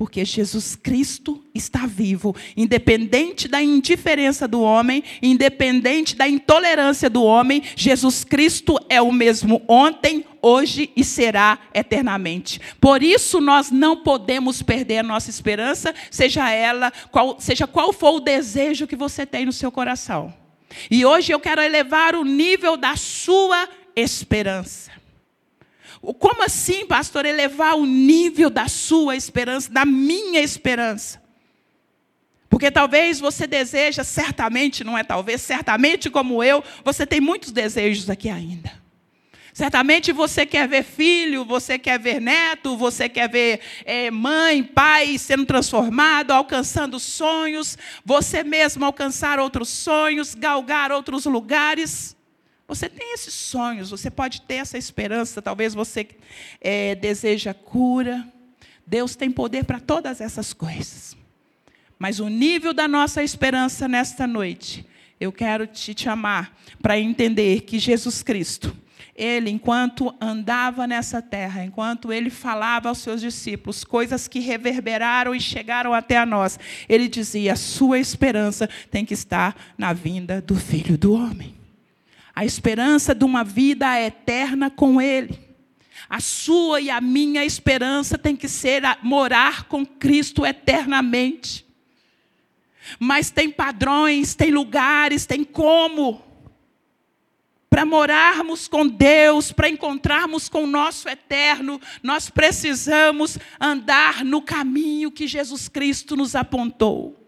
Porque 0.00 0.24
Jesus 0.24 0.74
Cristo 0.76 1.44
está 1.54 1.84
vivo, 1.84 2.34
independente 2.56 3.46
da 3.46 3.62
indiferença 3.62 4.48
do 4.48 4.62
homem, 4.62 5.04
independente 5.20 6.16
da 6.16 6.26
intolerância 6.26 7.10
do 7.10 7.22
homem, 7.22 7.62
Jesus 7.76 8.24
Cristo 8.24 8.78
é 8.88 9.02
o 9.02 9.12
mesmo 9.12 9.60
ontem, 9.68 10.24
hoje 10.40 10.90
e 10.96 11.04
será 11.04 11.58
eternamente. 11.74 12.58
Por 12.80 13.02
isso 13.02 13.42
nós 13.42 13.70
não 13.70 13.94
podemos 13.94 14.62
perder 14.62 15.00
a 15.00 15.02
nossa 15.02 15.28
esperança, 15.28 15.94
seja 16.10 16.50
ela, 16.50 16.90
qual, 17.10 17.38
seja 17.38 17.66
qual 17.66 17.92
for 17.92 18.14
o 18.14 18.20
desejo 18.20 18.86
que 18.86 18.96
você 18.96 19.26
tem 19.26 19.44
no 19.44 19.52
seu 19.52 19.70
coração. 19.70 20.32
E 20.90 21.04
hoje 21.04 21.30
eu 21.30 21.38
quero 21.38 21.60
elevar 21.60 22.16
o 22.16 22.24
nível 22.24 22.74
da 22.74 22.96
sua 22.96 23.68
esperança. 23.94 24.99
Como 26.00 26.42
assim, 26.42 26.86
pastor, 26.86 27.26
elevar 27.26 27.74
o 27.74 27.84
nível 27.84 28.48
da 28.48 28.68
sua 28.68 29.16
esperança, 29.16 29.70
da 29.70 29.84
minha 29.84 30.40
esperança? 30.40 31.20
Porque 32.48 32.70
talvez 32.70 33.20
você 33.20 33.46
deseja, 33.46 34.02
certamente, 34.02 34.82
não 34.82 34.98
é 34.98 35.04
talvez, 35.04 35.40
certamente 35.42 36.10
como 36.10 36.42
eu, 36.42 36.64
você 36.82 37.06
tem 37.06 37.20
muitos 37.20 37.52
desejos 37.52 38.10
aqui 38.10 38.28
ainda. 38.28 38.80
Certamente 39.52 40.10
você 40.10 40.46
quer 40.46 40.66
ver 40.66 40.82
filho, 40.82 41.44
você 41.44 41.78
quer 41.78 41.98
ver 41.98 42.20
neto, 42.20 42.76
você 42.76 43.08
quer 43.08 43.28
ver 43.28 43.60
é, 43.84 44.10
mãe, 44.10 44.62
pai 44.62 45.18
sendo 45.18 45.44
transformado, 45.44 46.30
alcançando 46.30 46.98
sonhos, 46.98 47.76
você 48.04 48.42
mesmo 48.42 48.84
alcançar 48.84 49.38
outros 49.38 49.68
sonhos, 49.68 50.34
galgar 50.34 50.90
outros 50.90 51.26
lugares. 51.26 52.16
Você 52.70 52.88
tem 52.88 53.12
esses 53.14 53.34
sonhos, 53.34 53.90
você 53.90 54.08
pode 54.08 54.42
ter 54.42 54.54
essa 54.54 54.78
esperança, 54.78 55.42
talvez 55.42 55.74
você 55.74 56.06
é, 56.60 56.94
deseja 56.94 57.52
cura. 57.52 58.24
Deus 58.86 59.16
tem 59.16 59.28
poder 59.28 59.64
para 59.64 59.80
todas 59.80 60.20
essas 60.20 60.52
coisas. 60.52 61.16
Mas 61.98 62.20
o 62.20 62.28
nível 62.28 62.72
da 62.72 62.86
nossa 62.86 63.24
esperança 63.24 63.88
nesta 63.88 64.24
noite, 64.24 64.86
eu 65.18 65.32
quero 65.32 65.66
te 65.66 66.00
chamar 66.00 66.56
para 66.80 66.96
entender 66.96 67.62
que 67.62 67.76
Jesus 67.76 68.22
Cristo, 68.22 68.72
ele, 69.16 69.50
enquanto 69.50 70.14
andava 70.20 70.86
nessa 70.86 71.20
terra, 71.20 71.64
enquanto 71.64 72.12
ele 72.12 72.30
falava 72.30 72.88
aos 72.88 72.98
seus 72.98 73.20
discípulos 73.20 73.82
coisas 73.82 74.28
que 74.28 74.38
reverberaram 74.38 75.34
e 75.34 75.40
chegaram 75.40 75.92
até 75.92 76.16
a 76.16 76.24
nós, 76.24 76.56
ele 76.88 77.08
dizia: 77.08 77.54
a 77.54 77.56
sua 77.56 77.98
esperança 77.98 78.70
tem 78.92 79.04
que 79.04 79.12
estar 79.12 79.74
na 79.76 79.92
vinda 79.92 80.40
do 80.40 80.54
Filho 80.54 80.96
do 80.96 81.14
Homem. 81.14 81.59
A 82.34 82.44
esperança 82.44 83.14
de 83.14 83.24
uma 83.24 83.44
vida 83.44 84.00
eterna 84.00 84.70
com 84.70 85.00
Ele. 85.00 85.38
A 86.08 86.20
sua 86.20 86.80
e 86.80 86.90
a 86.90 87.00
minha 87.00 87.44
esperança 87.44 88.18
tem 88.18 88.34
que 88.34 88.48
ser 88.48 88.82
morar 89.02 89.64
com 89.64 89.84
Cristo 89.84 90.44
eternamente. 90.44 91.66
Mas 92.98 93.30
tem 93.30 93.50
padrões, 93.50 94.34
tem 94.34 94.50
lugares, 94.50 95.26
tem 95.26 95.44
como 95.44 96.30
para 97.70 97.86
morarmos 97.86 98.66
com 98.66 98.84
Deus, 98.84 99.52
para 99.52 99.68
encontrarmos 99.68 100.48
com 100.48 100.64
o 100.64 100.66
nosso 100.66 101.08
eterno, 101.08 101.80
nós 102.02 102.28
precisamos 102.28 103.38
andar 103.60 104.24
no 104.24 104.42
caminho 104.42 105.12
que 105.12 105.28
Jesus 105.28 105.68
Cristo 105.68 106.16
nos 106.16 106.34
apontou. 106.34 107.19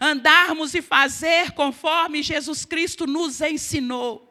Andarmos 0.00 0.74
e 0.74 0.82
fazer 0.82 1.52
conforme 1.52 2.22
Jesus 2.22 2.64
Cristo 2.64 3.06
nos 3.06 3.40
ensinou. 3.40 4.26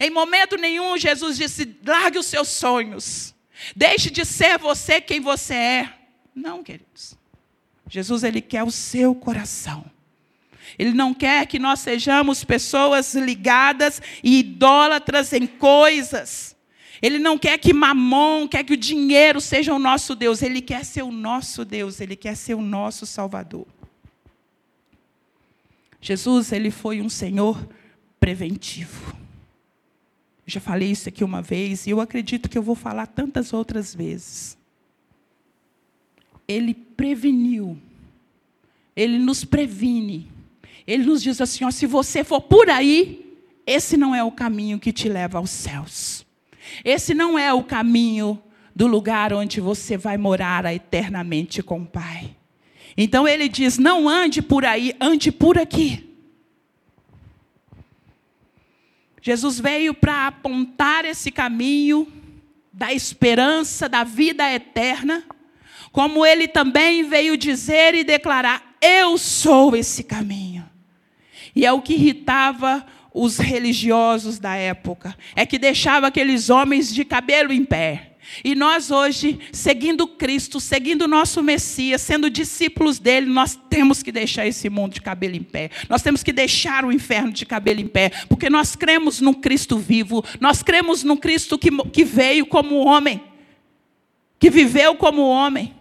Em 0.00 0.10
momento 0.10 0.56
nenhum, 0.56 0.96
Jesus 0.96 1.36
disse: 1.36 1.76
largue 1.84 2.18
os 2.18 2.26
seus 2.26 2.48
sonhos, 2.48 3.34
deixe 3.76 4.10
de 4.10 4.24
ser 4.24 4.58
você 4.58 5.00
quem 5.00 5.20
você 5.20 5.54
é. 5.54 5.94
Não, 6.34 6.62
queridos. 6.62 7.16
Jesus, 7.88 8.24
Ele 8.24 8.40
quer 8.40 8.62
o 8.62 8.70
seu 8.70 9.14
coração. 9.14 9.84
Ele 10.78 10.92
não 10.92 11.14
quer 11.14 11.46
que 11.46 11.58
nós 11.58 11.80
sejamos 11.80 12.42
pessoas 12.42 13.14
ligadas 13.14 14.02
e 14.22 14.40
idólatras 14.40 15.32
em 15.32 15.46
coisas. 15.46 16.56
Ele 17.00 17.18
não 17.18 17.38
quer 17.38 17.58
que 17.58 17.72
mamon, 17.72 18.48
quer 18.48 18.64
que 18.64 18.72
o 18.72 18.76
dinheiro 18.76 19.40
seja 19.40 19.74
o 19.74 19.78
nosso 19.78 20.14
Deus. 20.14 20.42
Ele 20.42 20.60
quer 20.60 20.84
ser 20.84 21.02
o 21.02 21.12
nosso 21.12 21.64
Deus, 21.64 22.00
ele 22.00 22.16
quer 22.16 22.36
ser 22.36 22.54
o 22.54 22.62
nosso 22.62 23.04
Salvador. 23.04 23.66
Jesus, 26.06 26.52
ele 26.52 26.70
foi 26.70 27.00
um 27.00 27.08
Senhor 27.08 27.68
preventivo. 28.20 29.16
Eu 30.46 30.52
já 30.52 30.60
falei 30.60 30.90
isso 30.90 31.08
aqui 31.08 31.24
uma 31.24 31.40
vez 31.40 31.86
e 31.86 31.90
eu 31.90 32.00
acredito 32.00 32.48
que 32.48 32.58
eu 32.58 32.62
vou 32.62 32.74
falar 32.74 33.06
tantas 33.06 33.52
outras 33.52 33.94
vezes. 33.94 34.58
Ele 36.46 36.74
preveniu. 36.74 37.78
Ele 38.94 39.18
nos 39.18 39.44
previne 39.44 40.34
ele 40.86 41.04
nos 41.04 41.22
diz 41.22 41.40
assim: 41.40 41.64
ó, 41.64 41.70
se 41.70 41.86
você 41.86 42.22
for 42.22 42.40
por 42.40 42.68
aí, 42.68 43.36
esse 43.66 43.96
não 43.96 44.14
é 44.14 44.22
o 44.22 44.30
caminho 44.30 44.78
que 44.78 44.92
te 44.92 45.08
leva 45.08 45.38
aos 45.38 45.50
céus. 45.50 46.26
Esse 46.84 47.14
não 47.14 47.38
é 47.38 47.52
o 47.52 47.62
caminho 47.62 48.40
do 48.74 48.86
lugar 48.86 49.32
onde 49.32 49.60
você 49.60 49.96
vai 49.96 50.16
morar 50.16 50.64
eternamente 50.72 51.62
com 51.62 51.82
o 51.82 51.86
Pai. 51.86 52.34
Então 52.96 53.26
ele 53.26 53.48
diz: 53.48 53.78
não 53.78 54.08
ande 54.08 54.40
por 54.40 54.64
aí, 54.64 54.94
ande 55.00 55.32
por 55.32 55.58
aqui. 55.58 56.10
Jesus 59.20 59.58
veio 59.58 59.94
para 59.94 60.26
apontar 60.26 61.04
esse 61.04 61.30
caminho 61.30 62.06
da 62.72 62.92
esperança, 62.92 63.88
da 63.88 64.04
vida 64.04 64.52
eterna, 64.52 65.24
como 65.90 66.26
ele 66.26 66.46
também 66.46 67.04
veio 67.04 67.36
dizer 67.36 67.94
e 67.94 68.04
declarar: 68.04 68.76
Eu 68.80 69.16
sou 69.16 69.74
esse 69.74 70.04
caminho. 70.04 70.68
E 71.56 71.64
é 71.64 71.72
o 71.72 71.80
que 71.80 71.94
irritava 71.94 72.84
os 73.14 73.38
religiosos 73.38 74.40
da 74.40 74.56
época, 74.56 75.16
é 75.36 75.46
que 75.46 75.56
deixava 75.56 76.08
aqueles 76.08 76.50
homens 76.50 76.92
de 76.92 77.04
cabelo 77.04 77.52
em 77.52 77.64
pé. 77.64 78.13
E 78.44 78.54
nós 78.54 78.90
hoje, 78.90 79.38
seguindo 79.52 80.06
Cristo, 80.06 80.60
seguindo 80.60 81.02
o 81.02 81.08
nosso 81.08 81.42
Messias, 81.42 82.00
sendo 82.00 82.28
discípulos 82.30 82.98
dele, 82.98 83.26
nós 83.26 83.58
temos 83.68 84.02
que 84.02 84.10
deixar 84.10 84.46
esse 84.46 84.68
mundo 84.68 84.94
de 84.94 85.02
cabelo 85.02 85.36
em 85.36 85.42
pé. 85.42 85.70
Nós 85.88 86.02
temos 86.02 86.22
que 86.22 86.32
deixar 86.32 86.84
o 86.84 86.92
inferno 86.92 87.32
de 87.32 87.46
cabelo 87.46 87.80
em 87.80 87.86
pé, 87.86 88.10
porque 88.28 88.50
nós 88.50 88.74
cremos 88.74 89.20
no 89.20 89.34
Cristo 89.34 89.78
vivo, 89.78 90.24
nós 90.40 90.62
cremos 90.62 91.02
no 91.02 91.16
Cristo 91.16 91.58
que, 91.58 91.70
que 91.88 92.04
veio 92.04 92.46
como 92.46 92.84
homem, 92.84 93.22
que 94.38 94.50
viveu 94.50 94.94
como 94.96 95.22
homem, 95.22 95.74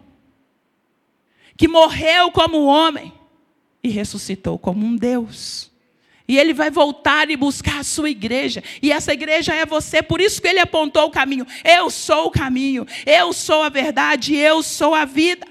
que 1.58 1.68
morreu 1.68 2.32
como 2.32 2.66
homem 2.66 3.14
e 3.84 3.90
ressuscitou 3.90 4.58
como 4.58 4.86
um 4.86 4.96
Deus. 4.96 5.73
E 6.28 6.38
ele 6.38 6.54
vai 6.54 6.72
voltar 6.72 7.30
e 7.30 7.36
buscar 7.36 7.80
a 7.80 7.84
sua 7.84 8.10
igreja. 8.10 8.64
E 8.82 8.92
essa 8.92 9.14
igreja 9.14 9.54
é 9.54 9.66
você, 9.66 10.02
por 10.02 10.22
isso 10.22 10.42
que 10.42 10.48
ele 10.48 10.60
apontou 10.60 11.06
o 11.06 11.12
caminho. 11.12 11.46
Eu 11.64 11.90
sou 11.90 12.28
o 12.28 12.32
caminho, 12.32 12.88
eu 13.06 13.34
sou 13.34 13.62
a 13.62 13.70
verdade, 13.70 14.36
eu 14.36 14.64
sou 14.64 14.96
a 14.96 15.06
vida. 15.06 15.46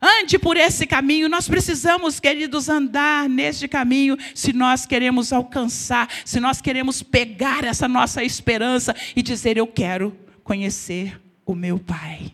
Ande 0.00 0.38
por 0.38 0.56
esse 0.56 0.86
caminho. 0.86 1.28
Nós 1.28 1.48
precisamos, 1.48 2.20
queridos, 2.20 2.68
andar 2.68 3.28
neste 3.28 3.66
caminho 3.66 4.16
se 4.34 4.52
nós 4.52 4.86
queremos 4.86 5.32
alcançar, 5.32 6.08
se 6.24 6.38
nós 6.38 6.60
queremos 6.60 7.02
pegar 7.02 7.64
essa 7.64 7.88
nossa 7.88 8.22
esperança 8.22 8.94
e 9.16 9.22
dizer: 9.22 9.56
Eu 9.56 9.66
quero 9.66 10.16
conhecer 10.44 11.20
o 11.44 11.54
meu 11.54 11.78
Pai. 11.78 12.32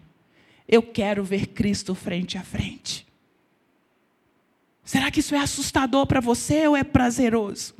Eu 0.68 0.82
quero 0.82 1.24
ver 1.24 1.48
Cristo 1.48 1.94
frente 1.94 2.36
a 2.36 2.42
frente. 2.42 3.06
Será 4.84 5.10
que 5.10 5.20
isso 5.20 5.34
é 5.34 5.38
assustador 5.38 6.06
para 6.06 6.20
você 6.20 6.66
ou 6.66 6.76
é 6.76 6.82
prazeroso? 6.82 7.74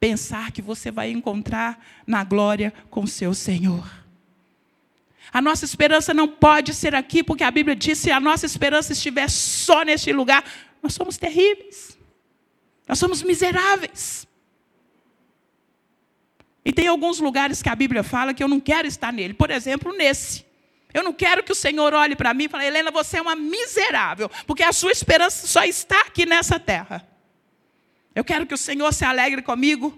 Pensar 0.00 0.52
que 0.52 0.62
você 0.62 0.90
vai 0.90 1.10
encontrar 1.10 1.78
na 2.06 2.24
glória 2.24 2.72
com 2.90 3.06
seu 3.06 3.34
Senhor. 3.34 3.86
A 5.32 5.42
nossa 5.42 5.64
esperança 5.64 6.14
não 6.14 6.28
pode 6.28 6.72
ser 6.72 6.94
aqui, 6.94 7.22
porque 7.22 7.44
a 7.44 7.50
Bíblia 7.50 7.76
diz: 7.76 7.98
se 7.98 8.10
a 8.10 8.20
nossa 8.20 8.46
esperança 8.46 8.92
estiver 8.92 9.28
só 9.28 9.82
neste 9.82 10.12
lugar, 10.12 10.44
nós 10.82 10.94
somos 10.94 11.18
terríveis, 11.18 11.98
nós 12.88 12.98
somos 12.98 13.22
miseráveis. 13.22 14.26
E 16.64 16.72
tem 16.72 16.86
alguns 16.86 17.20
lugares 17.20 17.62
que 17.62 17.68
a 17.68 17.74
Bíblia 17.74 18.02
fala 18.02 18.32
que 18.32 18.42
eu 18.42 18.48
não 18.48 18.60
quero 18.60 18.88
estar 18.88 19.12
nele, 19.12 19.34
por 19.34 19.50
exemplo, 19.50 19.92
nesse. 19.92 20.45
Eu 20.96 21.02
não 21.02 21.12
quero 21.12 21.42
que 21.42 21.52
o 21.52 21.54
Senhor 21.54 21.92
olhe 21.92 22.16
para 22.16 22.32
mim 22.32 22.44
e 22.44 22.48
fale, 22.48 22.64
Helena, 22.64 22.90
você 22.90 23.18
é 23.18 23.20
uma 23.20 23.36
miserável, 23.36 24.30
porque 24.46 24.62
a 24.62 24.72
sua 24.72 24.90
esperança 24.90 25.46
só 25.46 25.62
está 25.62 26.00
aqui 26.00 26.24
nessa 26.24 26.58
terra. 26.58 27.06
Eu 28.14 28.24
quero 28.24 28.46
que 28.46 28.54
o 28.54 28.56
Senhor 28.56 28.90
se 28.94 29.04
alegre 29.04 29.42
comigo 29.42 29.94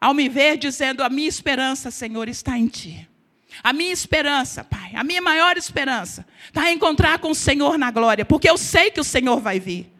ao 0.00 0.12
me 0.12 0.28
ver 0.28 0.56
dizendo: 0.56 1.04
a 1.04 1.08
minha 1.08 1.28
esperança, 1.28 1.92
Senhor, 1.92 2.28
está 2.28 2.58
em 2.58 2.66
Ti. 2.66 3.08
A 3.62 3.72
minha 3.72 3.92
esperança, 3.92 4.64
Pai, 4.64 4.90
a 4.96 5.04
minha 5.04 5.22
maior 5.22 5.56
esperança 5.56 6.26
está 6.44 6.68
em 6.68 6.74
encontrar 6.74 7.20
com 7.20 7.30
o 7.30 7.34
Senhor 7.34 7.78
na 7.78 7.92
glória, 7.92 8.24
porque 8.24 8.50
eu 8.50 8.58
sei 8.58 8.90
que 8.90 9.00
o 9.00 9.04
Senhor 9.04 9.40
vai 9.40 9.60
vir. 9.60 9.92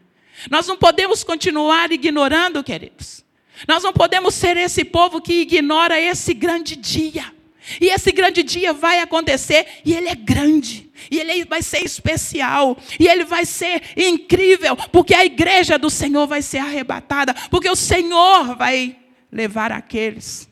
Nós 0.49 0.67
não 0.67 0.75
podemos 0.75 1.23
continuar 1.23 1.89
ignorando, 1.89 2.61
queridos. 2.61 3.23
Nós 3.65 3.81
não 3.81 3.93
podemos 3.93 4.35
ser 4.35 4.57
esse 4.57 4.83
povo 4.83 5.21
que 5.21 5.39
ignora 5.39 5.97
esse 5.97 6.33
grande 6.33 6.75
dia. 6.75 7.33
E 7.79 7.87
esse 7.89 8.11
grande 8.11 8.43
dia 8.43 8.73
vai 8.73 8.99
acontecer, 8.99 9.65
e 9.85 9.93
ele 9.93 10.09
é 10.09 10.15
grande, 10.15 10.89
e 11.09 11.19
ele 11.19 11.45
vai 11.45 11.61
ser 11.61 11.83
especial, 11.83 12.77
e 12.99 13.07
ele 13.07 13.23
vai 13.23 13.45
ser 13.45 13.81
incrível, 13.95 14.75
porque 14.75 15.13
a 15.13 15.25
igreja 15.25 15.77
do 15.77 15.89
Senhor 15.89 16.27
vai 16.27 16.41
ser 16.41 16.57
arrebatada, 16.57 17.33
porque 17.49 17.69
o 17.69 17.75
Senhor 17.75 18.55
vai 18.55 18.97
levar 19.31 19.71
aqueles 19.71 20.49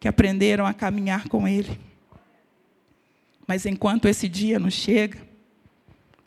que 0.00 0.08
aprenderam 0.08 0.66
a 0.66 0.74
caminhar 0.74 1.28
com 1.28 1.46
ele. 1.46 1.78
Mas 3.46 3.66
enquanto 3.66 4.08
esse 4.08 4.28
dia 4.28 4.58
não 4.58 4.70
chega, 4.70 5.18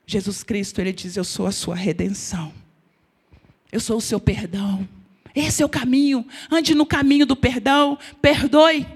Jesus 0.06 0.44
Cristo, 0.44 0.80
ele 0.80 0.94
diz: 0.94 1.18
Eu 1.18 1.24
sou 1.24 1.48
a 1.48 1.52
sua 1.52 1.76
redenção, 1.76 2.54
eu 3.72 3.80
sou 3.80 3.98
o 3.98 4.02
seu 4.02 4.20
perdão. 4.20 4.88
Esse 5.34 5.62
é 5.62 5.66
o 5.66 5.70
caminho, 5.70 6.26
ande 6.50 6.74
no 6.74 6.86
caminho 6.86 7.26
do 7.26 7.36
perdão, 7.36 7.98
perdoe, 8.22 8.88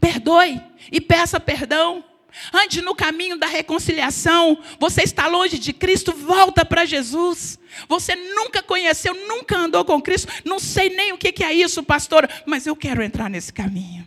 perdoe 0.00 0.60
e 0.90 1.00
peça 1.00 1.38
perdão. 1.38 2.04
Ande 2.52 2.82
no 2.82 2.94
caminho 2.94 3.38
da 3.38 3.46
reconciliação. 3.46 4.58
Você 4.78 5.02
está 5.02 5.26
longe 5.26 5.58
de 5.58 5.72
Cristo, 5.72 6.12
volta 6.12 6.64
para 6.64 6.84
Jesus. 6.84 7.58
Você 7.88 8.14
nunca 8.14 8.62
conheceu, 8.62 9.14
nunca 9.26 9.56
andou 9.56 9.84
com 9.84 10.00
Cristo. 10.00 10.30
Não 10.44 10.58
sei 10.58 10.90
nem 10.90 11.12
o 11.12 11.18
que 11.18 11.42
é 11.42 11.52
isso, 11.52 11.82
pastor, 11.82 12.28
mas 12.46 12.66
eu 12.66 12.76
quero 12.76 13.02
entrar 13.02 13.28
nesse 13.28 13.52
caminho. 13.52 14.06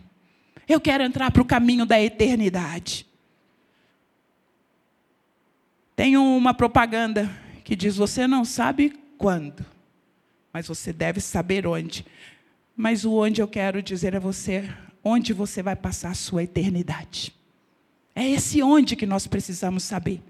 Eu 0.68 0.80
quero 0.80 1.02
entrar 1.02 1.30
para 1.30 1.42
o 1.42 1.46
caminho 1.46 1.84
da 1.84 2.00
eternidade. 2.00 3.06
Tem 5.94 6.16
uma 6.16 6.54
propaganda 6.54 7.30
que 7.64 7.76
diz: 7.76 7.96
Você 7.96 8.26
não 8.26 8.44
sabe 8.44 8.98
quando, 9.18 9.64
mas 10.52 10.66
você 10.66 10.92
deve 10.92 11.20
saber 11.20 11.66
onde. 11.66 12.06
Mas 12.74 13.04
o 13.04 13.12
onde 13.12 13.42
eu 13.42 13.48
quero 13.48 13.82
dizer 13.82 14.16
a 14.16 14.20
você, 14.20 14.68
onde 15.04 15.32
você 15.32 15.62
vai 15.62 15.76
passar 15.76 16.10
a 16.10 16.14
sua 16.14 16.44
eternidade. 16.44 17.34
É 18.14 18.28
esse 18.28 18.62
onde 18.62 18.94
que 18.94 19.06
nós 19.06 19.26
precisamos 19.26 19.82
saber. 19.82 20.22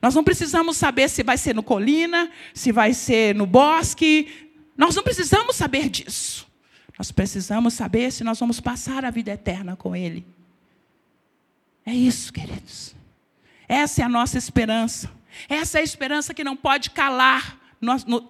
Nós 0.00 0.14
não 0.14 0.24
precisamos 0.24 0.76
saber 0.76 1.08
se 1.08 1.22
vai 1.22 1.36
ser 1.36 1.54
no 1.54 1.62
colina, 1.62 2.30
se 2.52 2.72
vai 2.72 2.94
ser 2.94 3.34
no 3.34 3.46
bosque. 3.46 4.50
Nós 4.76 4.94
não 4.94 5.02
precisamos 5.02 5.56
saber 5.56 5.88
disso. 5.88 6.46
Nós 6.98 7.10
precisamos 7.10 7.74
saber 7.74 8.12
se 8.12 8.22
nós 8.24 8.38
vamos 8.38 8.60
passar 8.60 9.04
a 9.04 9.10
vida 9.10 9.32
eterna 9.32 9.76
com 9.76 9.94
Ele. 9.94 10.24
É 11.84 11.92
isso, 11.92 12.32
queridos. 12.32 12.94
Essa 13.68 14.02
é 14.02 14.04
a 14.04 14.08
nossa 14.08 14.38
esperança. 14.38 15.10
Essa 15.48 15.78
é 15.78 15.80
a 15.80 15.84
esperança 15.84 16.32
que 16.32 16.44
não 16.44 16.56
pode 16.56 16.90
calar 16.90 17.58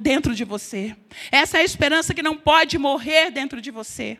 dentro 0.00 0.34
de 0.34 0.44
você. 0.44 0.96
Essa 1.30 1.58
é 1.58 1.60
a 1.60 1.64
esperança 1.64 2.14
que 2.14 2.22
não 2.22 2.36
pode 2.36 2.78
morrer 2.78 3.30
dentro 3.30 3.60
de 3.60 3.70
você. 3.70 4.18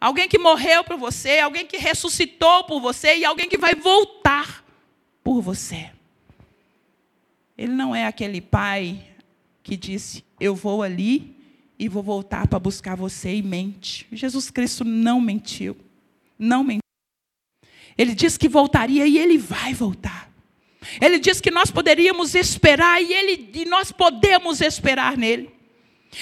Alguém 0.00 0.28
que 0.28 0.38
morreu 0.38 0.82
por 0.82 0.96
você, 0.96 1.40
alguém 1.40 1.66
que 1.66 1.76
ressuscitou 1.76 2.64
por 2.64 2.80
você 2.80 3.18
e 3.18 3.24
alguém 3.24 3.48
que 3.48 3.58
vai 3.58 3.74
voltar 3.74 4.64
por 5.22 5.42
você. 5.42 5.90
Ele 7.58 7.72
não 7.72 7.94
é 7.94 8.06
aquele 8.06 8.40
pai 8.40 9.06
que 9.62 9.76
disse: 9.76 10.24
Eu 10.40 10.54
vou 10.54 10.82
ali 10.82 11.36
e 11.78 11.88
vou 11.88 12.02
voltar 12.02 12.48
para 12.48 12.58
buscar 12.58 12.96
você 12.96 13.34
e 13.34 13.42
mente. 13.42 14.06
Jesus 14.10 14.50
Cristo 14.50 14.84
não 14.84 15.20
mentiu. 15.20 15.76
Não 16.38 16.64
mentiu. 16.64 16.80
Ele 17.98 18.14
disse 18.14 18.38
que 18.38 18.48
voltaria 18.48 19.06
e 19.06 19.18
ele 19.18 19.36
vai 19.36 19.74
voltar. 19.74 20.32
Ele 21.00 21.18
disse 21.18 21.42
que 21.42 21.50
nós 21.50 21.70
poderíamos 21.70 22.34
esperar 22.34 23.02
e, 23.02 23.12
ele, 23.12 23.50
e 23.54 23.64
nós 23.66 23.92
podemos 23.92 24.62
esperar 24.62 25.16
nele. 25.18 25.50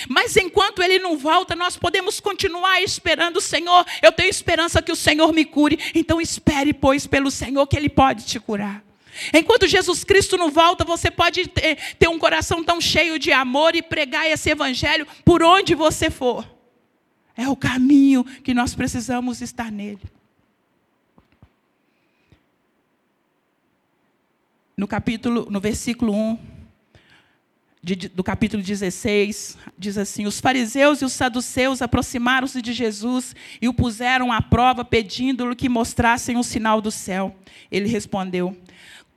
Mas 0.08 0.36
enquanto 0.36 0.82
ele 0.82 0.98
não 0.98 1.16
volta, 1.16 1.56
nós 1.56 1.76
podemos 1.76 2.20
continuar 2.20 2.82
esperando 2.82 3.38
o 3.38 3.40
Senhor. 3.40 3.86
Eu 4.02 4.12
tenho 4.12 4.28
esperança 4.28 4.82
que 4.82 4.92
o 4.92 4.96
Senhor 4.96 5.32
me 5.32 5.44
cure. 5.44 5.78
Então 5.94 6.20
espere, 6.20 6.74
pois, 6.74 7.06
pelo 7.06 7.30
Senhor 7.30 7.66
que 7.66 7.76
ele 7.76 7.88
pode 7.88 8.26
te 8.26 8.38
curar. 8.38 8.84
Enquanto 9.32 9.66
Jesus 9.66 10.04
Cristo 10.04 10.36
não 10.36 10.50
volta, 10.50 10.84
você 10.84 11.10
pode 11.10 11.48
ter, 11.48 12.08
um 12.08 12.18
coração 12.18 12.62
tão 12.62 12.80
cheio 12.80 13.18
de 13.18 13.32
amor 13.32 13.74
e 13.74 13.82
pregar 13.82 14.26
esse 14.26 14.50
evangelho 14.50 15.06
por 15.24 15.42
onde 15.42 15.74
você 15.74 16.10
for. 16.10 16.46
É 17.36 17.48
o 17.48 17.56
caminho 17.56 18.24
que 18.24 18.52
nós 18.52 18.74
precisamos 18.74 19.40
estar 19.40 19.72
nele. 19.72 20.00
no 24.78 24.86
capítulo, 24.86 25.48
no 25.50 25.58
versículo 25.60 26.14
1 26.14 26.57
de, 27.82 28.08
do 28.08 28.24
capítulo 28.24 28.62
16, 28.62 29.56
diz 29.78 29.96
assim: 29.96 30.26
Os 30.26 30.40
fariseus 30.40 31.00
e 31.00 31.04
os 31.04 31.12
saduceus 31.12 31.80
aproximaram-se 31.80 32.60
de 32.60 32.72
Jesus 32.72 33.34
e 33.60 33.68
o 33.68 33.74
puseram 33.74 34.32
à 34.32 34.42
prova, 34.42 34.84
pedindo-lhe 34.84 35.54
que 35.54 35.68
mostrassem 35.68 36.36
o 36.36 36.42
sinal 36.42 36.80
do 36.80 36.90
céu. 36.90 37.36
Ele 37.70 37.88
respondeu: 37.88 38.56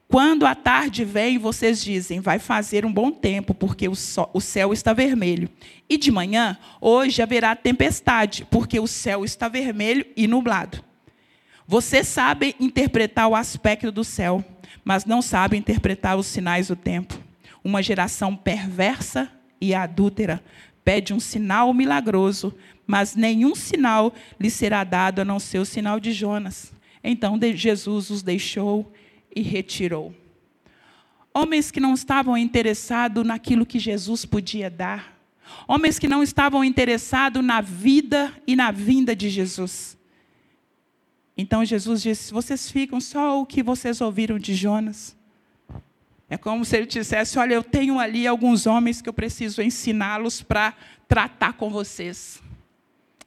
Quando 0.08 0.46
a 0.46 0.54
tarde 0.54 1.04
vem, 1.04 1.38
vocês 1.38 1.84
dizem, 1.84 2.20
vai 2.20 2.38
fazer 2.38 2.86
um 2.86 2.94
bom 2.94 3.12
tempo, 3.12 3.54
porque 3.54 3.88
o, 3.88 3.96
sol, 3.96 4.30
o 4.34 4.40
céu 4.40 4.74
está 4.74 4.94
vermelho. 4.94 5.50
E 5.90 5.98
de 5.98 6.12
manhã, 6.12 6.58
hoje 6.80 7.22
haverá 7.22 7.56
tempestade, 7.56 8.46
porque 8.50 8.80
o 8.80 8.88
céu 8.88 9.26
está 9.26 9.48
vermelho 9.48 10.06
e 10.16 10.28
nublado. 10.28 10.84
Vocês 11.68 12.08
sabem 12.08 12.54
interpretar 12.60 13.28
o 13.28 13.36
aspecto 13.36 13.92
do 13.92 14.04
céu 14.04 14.44
mas 14.84 15.06
não 15.06 15.22
sabe 15.22 15.58
interpretar 15.58 16.18
os 16.18 16.28
sinais 16.28 16.68
do 16.68 16.76
tempo. 16.76 17.21
Uma 17.64 17.82
geração 17.82 18.36
perversa 18.36 19.32
e 19.60 19.74
adúltera 19.74 20.44
pede 20.84 21.14
um 21.14 21.20
sinal 21.20 21.74
milagroso, 21.74 22.54
mas 22.88 23.16
nenhum 23.16 23.54
sinal 23.56 24.14
lhe 24.40 24.50
será 24.50 24.84
dado 24.84 25.20
a 25.20 25.26
não 25.26 25.40
ser 25.40 25.60
o 25.60 25.66
sinal 25.66 26.00
de 26.00 26.12
Jonas. 26.12 26.74
Então 27.04 27.40
Jesus 27.56 28.10
os 28.10 28.22
deixou 28.24 28.92
e 29.36 29.42
retirou. 29.42 30.14
Homens 31.34 31.72
que 31.72 31.80
não 31.80 31.94
estavam 31.94 32.38
interessados 32.38 33.26
naquilo 33.26 33.66
que 33.66 33.80
Jesus 33.80 34.26
podia 34.26 34.70
dar. 34.70 35.18
Homens 35.68 35.98
que 35.98 36.08
não 36.08 36.22
estavam 36.22 36.64
interessados 36.64 37.44
na 37.44 37.62
vida 37.62 38.34
e 38.46 38.56
na 38.56 38.72
vinda 38.72 39.16
de 39.16 39.30
Jesus. 39.30 39.98
Então 41.38 41.64
Jesus 41.64 42.02
disse: 42.02 42.34
Vocês 42.34 42.70
ficam 42.70 43.00
só 43.00 43.40
o 43.40 43.46
que 43.46 43.64
vocês 43.64 44.02
ouviram 44.02 44.38
de 44.38 44.54
Jonas. 44.54 45.18
É 46.32 46.38
como 46.38 46.64
se 46.64 46.78
ele 46.78 46.86
dissesse: 46.86 47.38
Olha, 47.38 47.56
eu 47.56 47.62
tenho 47.62 48.00
ali 48.00 48.26
alguns 48.26 48.66
homens 48.66 49.02
que 49.02 49.10
eu 49.10 49.14
preciso 49.14 49.62
ensiná-los 49.62 50.42
para 50.42 50.74
tratar 51.06 51.52
com 51.52 51.70
vocês. 51.70 52.42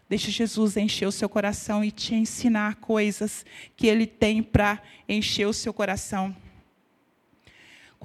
Deixe 0.08 0.30
Jesus 0.30 0.78
encher 0.78 1.06
o 1.06 1.12
seu 1.12 1.28
coração 1.28 1.84
e 1.84 1.90
te 1.90 2.14
ensinar 2.14 2.76
coisas 2.76 3.44
que 3.76 3.86
ele 3.86 4.06
tem 4.06 4.42
para 4.42 4.80
encher 5.06 5.46
o 5.46 5.52
seu 5.52 5.74
coração. 5.74 6.34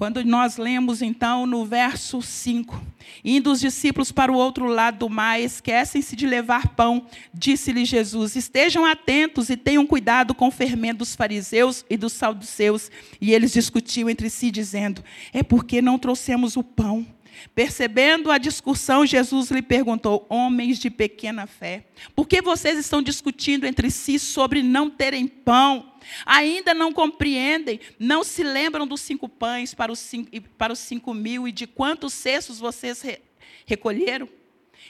Quando 0.00 0.24
nós 0.24 0.56
lemos 0.56 1.02
então 1.02 1.44
no 1.44 1.66
verso 1.66 2.22
5, 2.22 2.82
indo 3.22 3.52
os 3.52 3.60
discípulos 3.60 4.10
para 4.10 4.32
o 4.32 4.34
outro 4.34 4.64
lado 4.64 5.00
do 5.00 5.10
mar, 5.10 5.38
esquecem-se 5.38 6.16
de 6.16 6.26
levar 6.26 6.68
pão, 6.68 7.06
disse-lhe 7.34 7.84
Jesus: 7.84 8.34
Estejam 8.34 8.86
atentos 8.86 9.50
e 9.50 9.58
tenham 9.58 9.86
cuidado 9.86 10.34
com 10.34 10.48
o 10.48 10.50
fermento 10.50 11.00
dos 11.00 11.14
fariseus 11.14 11.84
e 11.90 11.98
dos 11.98 12.14
saduceus. 12.14 12.90
E 13.20 13.34
eles 13.34 13.52
discutiam 13.52 14.08
entre 14.08 14.30
si, 14.30 14.50
dizendo: 14.50 15.04
É 15.34 15.42
porque 15.42 15.82
não 15.82 15.98
trouxemos 15.98 16.56
o 16.56 16.64
pão. 16.64 17.06
Percebendo 17.54 18.30
a 18.30 18.38
discussão, 18.38 19.04
Jesus 19.04 19.50
lhe 19.50 19.60
perguntou: 19.60 20.24
Homens 20.30 20.78
de 20.78 20.88
pequena 20.88 21.46
fé, 21.46 21.84
por 22.16 22.26
que 22.26 22.40
vocês 22.40 22.78
estão 22.78 23.02
discutindo 23.02 23.66
entre 23.66 23.90
si 23.90 24.18
sobre 24.18 24.62
não 24.62 24.88
terem 24.88 25.28
pão? 25.28 25.89
Ainda 26.24 26.74
não 26.74 26.92
compreendem, 26.92 27.80
não 27.98 28.22
se 28.24 28.42
lembram 28.42 28.86
dos 28.86 29.00
cinco 29.00 29.28
pães 29.28 29.74
para 29.74 29.92
os 29.92 29.98
cinco, 29.98 30.30
para 30.56 30.72
os 30.72 30.78
cinco 30.78 31.14
mil 31.14 31.46
e 31.46 31.52
de 31.52 31.66
quantos 31.66 32.12
cestos 32.12 32.58
vocês 32.58 33.00
re, 33.02 33.20
recolheram? 33.66 34.28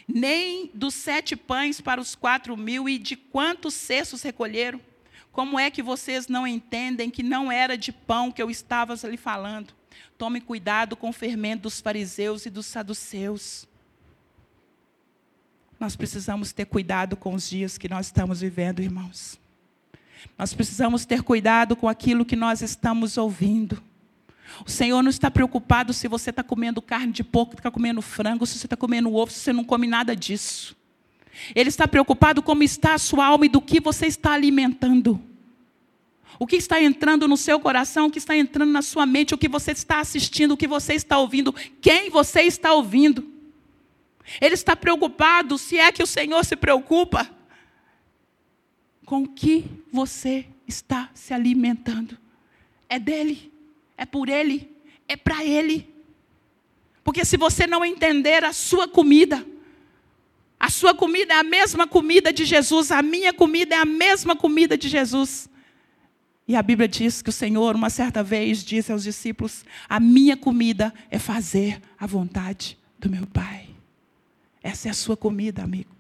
Nem 0.07 0.71
dos 0.75 0.95
sete 0.95 1.37
pães 1.37 1.81
para 1.81 2.01
os 2.01 2.15
quatro 2.15 2.57
mil 2.57 2.89
e 2.89 2.99
de 2.99 3.17
quantos 3.17 3.75
cestos 3.75 4.23
recolheram? 4.23 4.81
Como 5.33 5.59
é 5.59 5.71
que 5.71 5.83
vocês 5.83 6.27
não 6.27 6.47
entendem 6.47 7.11
que 7.11 7.23
não 7.23 7.51
era 7.51 7.77
de 7.77 7.93
pão 7.93 8.33
que 8.33 8.43
eu 8.43 8.51
estava 8.51 8.95
lhe 9.09 9.17
falando? 9.17 9.73
Tome 10.19 10.41
cuidado 10.41 10.97
com 10.97 11.11
o 11.11 11.13
fermento 11.13 11.63
dos 11.63 11.81
fariseus 11.81 12.47
e 12.47 12.51
dos 12.51 12.67
saduceus. 12.67 13.67
Nós 15.79 15.97
precisamos 15.97 16.53
ter 16.53 16.67
cuidado 16.67 17.17
com 17.17 17.35
os 17.35 17.49
dias 17.49 17.79
que 17.79 17.89
nós 17.89 18.07
estamos 18.07 18.41
vivendo, 18.41 18.83
irmãos. 18.83 19.41
Nós 20.39 20.55
precisamos 20.55 21.05
ter 21.05 21.23
cuidado 21.23 21.77
com 21.77 21.89
aquilo 21.89 22.25
que 22.25 22.37
nós 22.37 22.63
estamos 22.63 23.17
ouvindo. 23.17 23.83
O 24.67 24.71
Senhor 24.71 25.03
não 25.03 25.11
está 25.11 25.31
preocupado 25.31 25.93
se 25.93 26.09
você 26.09 26.31
está 26.31 26.43
comendo 26.43 26.83
carne 26.83 27.13
de 27.13 27.25
porco, 27.25 27.55
está 27.55 27.71
comendo 27.71 28.03
frango, 28.03 28.47
se 28.47 28.59
você 28.59 28.67
está 28.67 28.77
comendo 28.77 29.15
ovo, 29.15 29.31
se 29.31 29.41
você 29.41 29.53
não 29.53 29.65
come 29.65 29.87
nada 29.87 30.15
disso. 30.15 30.77
Ele 31.55 31.69
está 31.69 31.87
preocupado 31.89 32.43
como 32.43 32.63
está 32.63 32.95
a 32.95 32.99
sua 32.99 33.27
alma 33.27 33.47
e 33.47 33.49
do 33.49 33.61
que 33.61 33.81
você 33.81 34.07
está 34.07 34.33
alimentando. 34.33 35.21
O 36.39 36.47
que 36.47 36.57
está 36.57 36.83
entrando 36.83 37.29
no 37.29 37.37
seu 37.37 37.61
coração, 37.61 38.07
o 38.07 38.11
que 38.11 38.19
está 38.19 38.37
entrando 38.37 38.71
na 38.71 38.83
sua 38.83 39.05
mente, 39.05 39.35
o 39.35 39.39
que 39.39 39.49
você 39.49 39.73
está 39.73 40.01
assistindo, 40.01 40.53
o 40.53 40.57
que 40.57 40.67
você 40.67 40.95
está 40.95 41.19
ouvindo, 41.19 41.53
quem 41.81 42.11
você 42.11 42.43
está 42.43 42.73
ouvindo. 42.73 43.29
Ele 44.41 44.55
está 44.55 44.75
preocupado, 44.75 45.59
se 45.59 45.79
é 45.79 45.91
que 45.93 46.03
o 46.03 46.07
Senhor 46.07 46.45
se 46.45 46.57
preocupa, 46.57 47.31
com 49.11 49.27
que 49.27 49.65
você 49.93 50.47
está 50.69 51.11
se 51.13 51.35
alimentando. 51.35 52.17
É 52.89 52.97
dele, 52.97 53.53
é 53.97 54.07
por 54.07 54.29
ele, 54.29 54.71
é 55.09 55.17
para 55.17 55.45
ele. 55.45 55.93
Porque 57.03 57.25
se 57.25 57.37
você 57.37 57.67
não 57.67 57.85
entender 57.85 58.45
a 58.45 58.53
sua 58.53 58.87
comida, 58.87 59.45
a 60.61 60.71
sua 60.71 60.95
comida 60.95 61.35
é 61.35 61.39
a 61.39 61.43
mesma 61.43 61.89
comida 61.89 62.33
de 62.33 62.45
Jesus, 62.45 62.93
a 62.93 63.03
minha 63.03 63.33
comida 63.33 63.75
é 63.75 63.79
a 63.79 63.85
mesma 63.85 64.37
comida 64.37 64.79
de 64.79 64.89
Jesus. 64.89 65.51
E 66.47 66.55
a 66.55 66.63
Bíblia 66.63 66.87
diz 66.87 67.21
que 67.21 67.31
o 67.31 67.33
Senhor, 67.33 67.75
uma 67.75 67.91
certa 67.91 68.23
vez, 68.23 68.63
disse 68.63 68.93
aos 68.93 69.03
discípulos: 69.03 69.65
A 69.89 69.99
minha 69.99 70.37
comida 70.37 70.95
é 71.11 71.19
fazer 71.19 71.83
a 71.99 72.07
vontade 72.07 72.79
do 72.97 73.11
meu 73.11 73.27
Pai. 73.27 73.71
Essa 74.63 74.87
é 74.87 74.91
a 74.93 74.95
sua 74.95 75.17
comida, 75.17 75.65
amigo. 75.65 76.00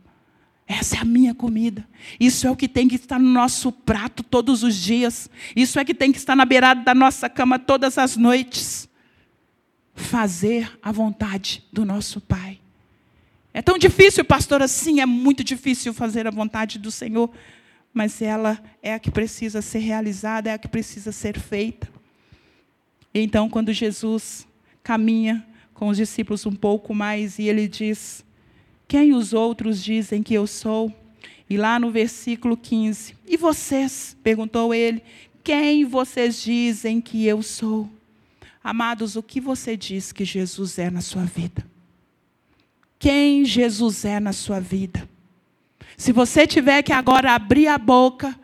Essa 0.72 0.96
é 0.96 1.00
a 1.00 1.04
minha 1.04 1.34
comida. 1.34 1.86
Isso 2.18 2.46
é 2.46 2.50
o 2.50 2.56
que 2.56 2.68
tem 2.68 2.86
que 2.86 2.94
estar 2.94 3.18
no 3.18 3.28
nosso 3.28 3.72
prato 3.72 4.22
todos 4.22 4.62
os 4.62 4.76
dias. 4.76 5.28
Isso 5.56 5.78
é 5.78 5.84
que 5.84 5.92
tem 5.92 6.12
que 6.12 6.18
estar 6.18 6.36
na 6.36 6.44
beirada 6.44 6.82
da 6.82 6.94
nossa 6.94 7.28
cama 7.28 7.58
todas 7.58 7.98
as 7.98 8.16
noites. 8.16 8.88
Fazer 9.94 10.70
a 10.82 10.92
vontade 10.92 11.64
do 11.72 11.84
nosso 11.84 12.20
Pai. 12.20 12.60
É 13.52 13.60
tão 13.60 13.76
difícil, 13.76 14.24
pastor, 14.24 14.62
assim, 14.62 15.00
é 15.00 15.06
muito 15.06 15.42
difícil 15.42 15.92
fazer 15.92 16.26
a 16.26 16.30
vontade 16.30 16.78
do 16.78 16.90
Senhor 16.90 17.30
mas 17.92 18.22
ela 18.22 18.62
é 18.82 18.94
a 18.94 18.98
que 18.98 19.10
precisa 19.10 19.60
ser 19.60 19.80
realizada, 19.80 20.50
é 20.50 20.54
a 20.54 20.58
que 20.58 20.68
precisa 20.68 21.12
ser 21.12 21.38
feita. 21.38 21.88
E 23.12 23.20
então, 23.20 23.48
quando 23.48 23.72
Jesus 23.72 24.46
caminha 24.82 25.44
com 25.74 25.88
os 25.88 25.96
discípulos 25.96 26.46
um 26.46 26.54
pouco 26.54 26.94
mais 26.94 27.38
e 27.38 27.48
ele 27.48 27.66
diz: 27.66 28.24
Quem 28.90 29.14
os 29.14 29.32
outros 29.32 29.84
dizem 29.84 30.20
que 30.20 30.34
eu 30.34 30.48
sou? 30.48 30.92
E 31.48 31.56
lá 31.56 31.78
no 31.78 31.92
versículo 31.92 32.56
15: 32.56 33.14
E 33.24 33.36
vocês? 33.36 34.16
perguntou 34.20 34.74
ele: 34.74 35.00
Quem 35.44 35.84
vocês 35.84 36.42
dizem 36.42 37.00
que 37.00 37.24
eu 37.24 37.40
sou? 37.40 37.88
Amados, 38.64 39.14
o 39.14 39.22
que 39.22 39.40
você 39.40 39.76
diz 39.76 40.10
que 40.10 40.24
Jesus 40.24 40.76
é 40.76 40.90
na 40.90 41.00
sua 41.00 41.22
vida? 41.22 41.64
Quem 42.98 43.44
Jesus 43.44 44.04
é 44.04 44.18
na 44.18 44.32
sua 44.32 44.58
vida? 44.58 45.08
Se 45.96 46.10
você 46.10 46.44
tiver 46.44 46.82
que 46.82 46.92
agora 46.92 47.32
abrir 47.32 47.68
a 47.68 47.78
boca 47.78 48.36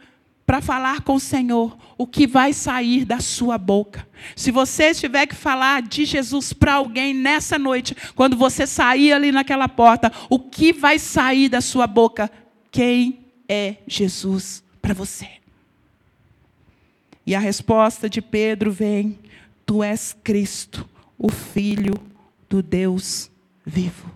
para 0.47 0.63
falar 0.63 1.01
com 1.01 1.17
o 1.17 1.21
Senhor, 1.21 1.77
o 1.99 2.07
que 2.07 2.27
vai 2.27 2.53
sair 2.53 3.05
da 3.05 3.21
sua 3.21 3.57
boca? 3.57 4.07
Se 4.35 4.51
você 4.51 4.95
tiver 4.95 5.27
que 5.27 5.35
falar 5.35 5.83
de 5.83 6.05
Jesus 6.05 6.53
para 6.53 6.75
alguém 6.75 7.15
nessa 7.15 7.59
noite, 7.59 7.97
quando 8.15 8.37
você 8.37 8.67
sair 8.67 9.13
ali 9.13 9.33
naquela 9.33 9.69
porta, 9.69 10.13
o 10.29 10.39
que 10.39 10.73
vai 10.73 10.99
sair 10.99 11.49
da 11.49 11.61
sua 11.61 11.87
boca? 11.87 12.31
Quem 12.71 13.27
é 13.49 13.77
Jesus 13.87 14.63
para 14.83 14.93
você? 14.93 15.29
E 17.27 17.35
a 17.35 17.41
resposta 17.41 18.09
de 18.09 18.21
Pedro 18.21 18.71
vem: 18.71 19.19
Tu 19.65 19.83
és 19.83 20.17
Cristo, 20.23 20.89
o 21.19 21.31
Filho 21.31 21.95
do 22.49 22.63
Deus 22.63 23.31
vivo. 23.65 24.15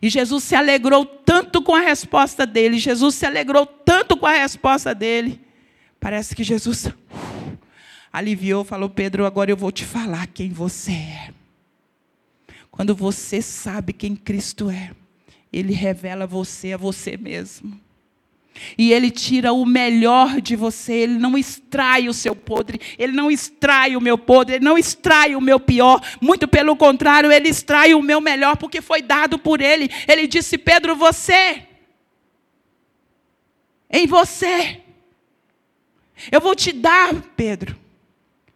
E 0.00 0.10
Jesus 0.10 0.44
se 0.44 0.54
alegrou 0.54 1.06
tanto 1.06 1.62
com 1.62 1.74
a 1.74 1.80
resposta 1.80 2.46
dele, 2.46 2.78
Jesus 2.78 3.14
se 3.14 3.24
alegrou 3.24 3.64
tanto 3.64 4.16
com 4.16 4.26
a 4.26 4.32
resposta 4.32 4.94
dele. 4.94 5.40
Parece 5.98 6.36
que 6.36 6.44
Jesus 6.44 6.88
aliviou, 8.14 8.62
falou: 8.62 8.88
Pedro, 8.88 9.26
agora 9.26 9.50
eu 9.50 9.56
vou 9.56 9.72
te 9.72 9.84
falar 9.84 10.28
quem 10.28 10.50
você 10.50 10.92
é. 10.92 11.34
Quando 12.70 12.94
você 12.94 13.42
sabe 13.42 13.92
quem 13.92 14.14
Cristo 14.14 14.70
é, 14.70 14.92
Ele 15.52 15.72
revela 15.72 16.26
você 16.26 16.72
a 16.72 16.76
você 16.76 17.16
mesmo. 17.16 17.80
E 18.78 18.92
ele 18.92 19.10
tira 19.10 19.52
o 19.52 19.66
melhor 19.66 20.40
de 20.40 20.54
você, 20.54 20.92
ele 20.92 21.18
não 21.18 21.36
extrai 21.36 22.08
o 22.08 22.14
seu 22.14 22.36
podre, 22.36 22.80
ele 22.96 23.12
não 23.12 23.28
extrai 23.28 23.96
o 23.96 24.00
meu 24.00 24.16
podre, 24.16 24.54
ele 24.54 24.64
não 24.64 24.78
extrai 24.78 25.34
o 25.34 25.40
meu 25.40 25.58
pior, 25.58 26.00
muito 26.20 26.46
pelo 26.46 26.76
contrário, 26.76 27.32
ele 27.32 27.48
extrai 27.48 27.94
o 27.94 28.00
meu 28.00 28.20
melhor, 28.20 28.56
porque 28.56 28.80
foi 28.80 29.02
dado 29.02 29.40
por 29.40 29.60
ele. 29.60 29.90
Ele 30.06 30.28
disse: 30.28 30.56
Pedro, 30.56 30.94
você, 30.94 31.64
em 33.90 34.06
você, 34.06 34.80
eu 36.30 36.40
vou 36.40 36.54
te 36.54 36.70
dar, 36.70 37.12
Pedro. 37.36 37.83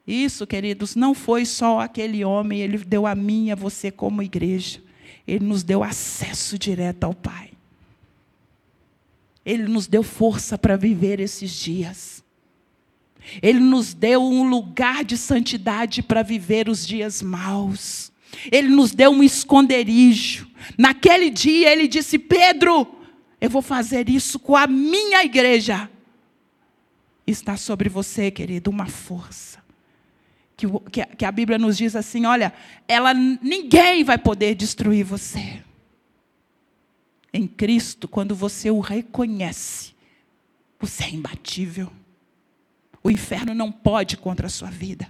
Isso, 0.09 0.47
queridos, 0.47 0.97
não 0.97 1.12
foi 1.12 1.44
só 1.44 1.81
aquele 1.81 2.25
homem, 2.25 2.61
ele 2.61 2.79
deu 2.79 3.07
a 3.07 3.14
mim 3.14 3.49
e 3.49 3.53
a 3.53 3.55
você 3.55 3.90
como 3.90 4.23
igreja, 4.23 4.81
ele 5.27 5.44
nos 5.44 5.62
deu 5.62 5.85
acesso 5.85 6.59
direto 6.59 7.05
ao 7.05 7.12
Pai. 7.12 7.51
Ele 9.44 9.64
nos 9.64 9.87
deu 9.87 10.03
força 10.03 10.57
para 10.57 10.77
viver 10.77 11.21
esses 11.21 11.51
dias. 11.51 12.25
Ele 13.42 13.61
nos 13.61 13.92
deu 13.92 14.23
um 14.23 14.49
lugar 14.49 15.05
de 15.05 15.18
santidade 15.18 16.03
para 16.03 16.23
viver 16.23 16.71
os 16.71 16.87
dias 16.87 17.21
maus. 17.21 18.11
Ele 18.51 18.68
nos 18.68 18.92
deu 18.92 19.11
um 19.11 19.23
esconderijo. 19.23 20.49
Naquele 20.79 21.29
dia 21.29 21.71
ele 21.71 21.87
disse: 21.87 22.18
Pedro, 22.18 22.87
eu 23.38 23.51
vou 23.51 23.61
fazer 23.61 24.09
isso 24.09 24.38
com 24.38 24.57
a 24.57 24.66
minha 24.66 25.23
igreja. 25.23 25.90
Está 27.27 27.59
sobre 27.59 27.90
você, 27.90 28.31
querido, 28.31 28.71
uma 28.71 28.87
força. 28.87 29.58
Que, 30.59 30.66
que, 30.90 31.07
que 31.16 31.25
a 31.25 31.33
Bíblia 31.33 31.57
nos 31.57 31.79
diz 31.79 31.97
assim: 31.97 32.27
olha, 32.27 32.53
ela, 32.87 33.14
ninguém 33.14 34.05
vai 34.05 34.18
poder 34.18 34.55
destruir 34.55 35.05
você 35.05 35.62
em 37.33 37.47
Cristo, 37.47 38.09
quando 38.09 38.35
você 38.35 38.71
o 38.71 38.81
reconhece, 38.81 39.94
você 40.81 41.05
é 41.05 41.11
imbatível. 41.11 41.90
O 43.03 43.11
inferno 43.11 43.55
não 43.55 43.71
pode 43.71 44.16
contra 44.16 44.47
a 44.47 44.51
sua 44.51 44.71
vida. 44.71 45.09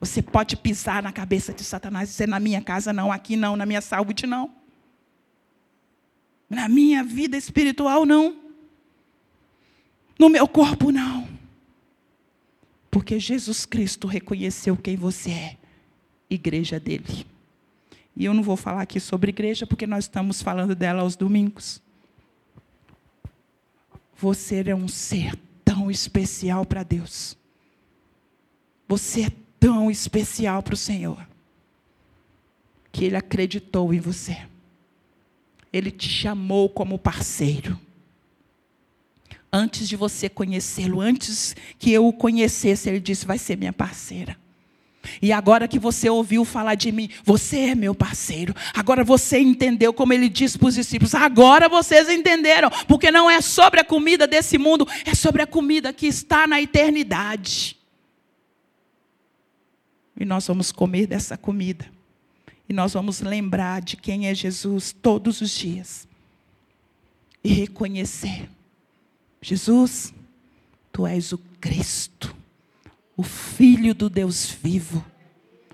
Você 0.00 0.22
pode 0.22 0.56
pisar 0.56 1.02
na 1.02 1.12
cabeça 1.12 1.52
de 1.52 1.62
Satanás 1.62 2.08
e 2.08 2.12
dizer: 2.12 2.28
na 2.28 2.40
minha 2.40 2.60
casa 2.60 2.92
não, 2.92 3.12
aqui 3.12 3.36
não, 3.36 3.56
na 3.56 3.66
minha 3.66 3.80
saúde 3.80 4.26
não. 4.26 4.50
Na 6.48 6.68
minha 6.68 7.04
vida 7.04 7.36
espiritual 7.36 8.04
não. 8.04 8.36
No 10.18 10.28
meu 10.28 10.46
corpo 10.46 10.90
não. 10.90 11.21
Porque 12.92 13.18
Jesus 13.18 13.64
Cristo 13.64 14.06
reconheceu 14.06 14.76
quem 14.76 14.96
você 14.96 15.30
é, 15.30 15.56
igreja 16.28 16.78
dele. 16.78 17.26
E 18.14 18.26
eu 18.26 18.34
não 18.34 18.42
vou 18.42 18.54
falar 18.54 18.82
aqui 18.82 19.00
sobre 19.00 19.30
igreja, 19.30 19.66
porque 19.66 19.86
nós 19.86 20.04
estamos 20.04 20.42
falando 20.42 20.74
dela 20.74 21.00
aos 21.00 21.16
domingos. 21.16 21.80
Você 24.18 24.62
é 24.68 24.74
um 24.74 24.86
ser 24.88 25.34
tão 25.64 25.90
especial 25.90 26.66
para 26.66 26.82
Deus. 26.82 27.34
Você 28.86 29.22
é 29.22 29.32
tão 29.58 29.90
especial 29.90 30.62
para 30.62 30.74
o 30.74 30.76
Senhor. 30.76 31.26
que 32.92 33.06
Ele 33.06 33.16
acreditou 33.16 33.94
em 33.94 34.00
você. 34.00 34.46
Ele 35.72 35.90
te 35.90 36.10
chamou 36.10 36.68
como 36.68 36.98
parceiro. 36.98 37.80
Antes 39.52 39.88
de 39.88 39.96
você 39.96 40.28
conhecê-lo, 40.28 41.00
antes 41.00 41.54
que 41.78 41.92
eu 41.92 42.06
o 42.06 42.12
conhecesse, 42.12 42.88
Ele 42.88 43.00
disse: 43.00 43.26
vai 43.26 43.38
ser 43.38 43.56
minha 43.56 43.72
parceira. 43.72 44.36
E 45.20 45.32
agora 45.32 45.68
que 45.68 45.78
você 45.78 46.08
ouviu 46.08 46.44
falar 46.44 46.74
de 46.74 46.92
mim, 46.92 47.10
você 47.24 47.58
é 47.58 47.74
meu 47.74 47.94
parceiro. 47.94 48.54
Agora 48.74 49.02
você 49.04 49.38
entendeu 49.38 49.92
como 49.92 50.12
ele 50.12 50.28
disse 50.28 50.58
para 50.58 50.68
os 50.68 50.74
discípulos. 50.74 51.14
Agora 51.14 51.68
vocês 51.68 52.08
entenderam, 52.08 52.70
porque 52.86 53.10
não 53.10 53.28
é 53.28 53.40
sobre 53.40 53.80
a 53.80 53.84
comida 53.84 54.26
desse 54.26 54.58
mundo, 54.58 54.86
é 55.04 55.14
sobre 55.14 55.42
a 55.42 55.46
comida 55.46 55.92
que 55.92 56.06
está 56.06 56.46
na 56.46 56.60
eternidade. 56.60 57.76
E 60.18 60.24
nós 60.24 60.46
vamos 60.46 60.70
comer 60.70 61.06
dessa 61.06 61.36
comida. 61.36 61.84
E 62.68 62.72
nós 62.72 62.92
vamos 62.92 63.20
lembrar 63.20 63.82
de 63.82 63.96
quem 63.96 64.28
é 64.28 64.34
Jesus 64.34 64.92
todos 64.92 65.40
os 65.40 65.50
dias. 65.50 66.06
E 67.42 67.52
reconhecer: 67.52 68.48
Jesus, 69.42 70.14
tu 70.90 71.06
és 71.06 71.32
o 71.32 71.38
Cristo 71.60 72.34
o 73.16 73.22
Filho 73.22 73.94
do 73.94 74.08
Deus 74.08 74.50
vivo, 74.50 75.04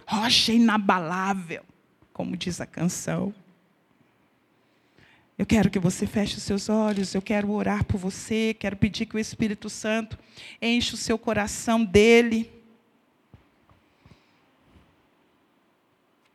rocha 0.06 0.52
inabalável, 0.52 1.64
como 2.12 2.36
diz 2.36 2.60
a 2.60 2.66
canção. 2.66 3.34
Eu 5.36 5.46
quero 5.46 5.70
que 5.70 5.78
você 5.78 6.06
feche 6.06 6.36
os 6.36 6.42
seus 6.42 6.68
olhos, 6.68 7.14
eu 7.14 7.22
quero 7.22 7.50
orar 7.50 7.84
por 7.84 7.96
você, 7.96 8.54
quero 8.58 8.76
pedir 8.76 9.06
que 9.06 9.16
o 9.16 9.18
Espírito 9.18 9.70
Santo 9.70 10.18
enche 10.60 10.94
o 10.94 10.96
seu 10.96 11.16
coração 11.16 11.84
dele. 11.84 12.50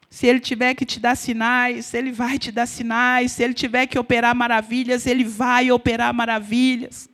Se 0.10 0.26
ele 0.26 0.40
tiver 0.40 0.74
que 0.74 0.86
te 0.86 1.00
dar 1.00 1.16
sinais, 1.16 1.94
ele 1.94 2.12
vai 2.12 2.40
te 2.40 2.52
dar 2.52 2.68
sinais. 2.68 3.34
Se 3.34 3.44
ele 3.44 3.54
tiver 3.54 3.88
que 3.88 4.00
operar 4.00 4.34
maravilhas, 4.36 5.06
ele 5.06 5.24
vai 5.24 5.72
operar 5.72 6.14
maravilhas. 6.14 7.10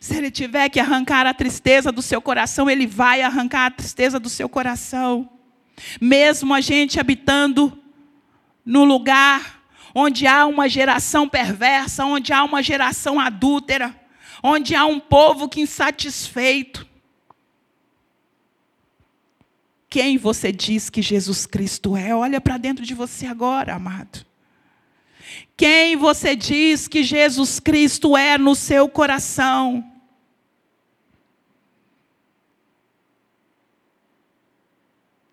Se 0.00 0.16
ele 0.16 0.30
tiver 0.30 0.68
que 0.68 0.78
arrancar 0.78 1.26
a 1.26 1.34
tristeza 1.34 1.90
do 1.90 2.02
seu 2.02 2.20
coração, 2.20 2.68
ele 2.68 2.86
vai 2.86 3.22
arrancar 3.22 3.66
a 3.66 3.70
tristeza 3.70 4.20
do 4.20 4.28
seu 4.28 4.48
coração. 4.48 5.28
Mesmo 6.00 6.54
a 6.54 6.60
gente 6.60 7.00
habitando 7.00 7.76
no 8.64 8.84
lugar 8.84 9.62
onde 9.94 10.26
há 10.26 10.46
uma 10.46 10.68
geração 10.68 11.28
perversa, 11.28 12.04
onde 12.04 12.32
há 12.32 12.44
uma 12.44 12.62
geração 12.62 13.18
adúltera, 13.18 13.94
onde 14.42 14.74
há 14.74 14.84
um 14.84 15.00
povo 15.00 15.48
que 15.48 15.60
insatisfeito. 15.60 16.86
Quem 19.88 20.16
você 20.16 20.52
diz 20.52 20.88
que 20.88 21.02
Jesus 21.02 21.46
Cristo 21.46 21.96
é? 21.96 22.14
Olha 22.14 22.40
para 22.40 22.56
dentro 22.56 22.84
de 22.86 22.94
você 22.94 23.26
agora, 23.26 23.74
amado. 23.74 24.24
Quem 25.56 25.96
você 25.96 26.34
diz 26.34 26.88
que 26.88 27.02
Jesus 27.02 27.60
Cristo 27.60 28.16
é 28.16 28.38
no 28.38 28.54
seu 28.54 28.88
coração? 28.88 29.84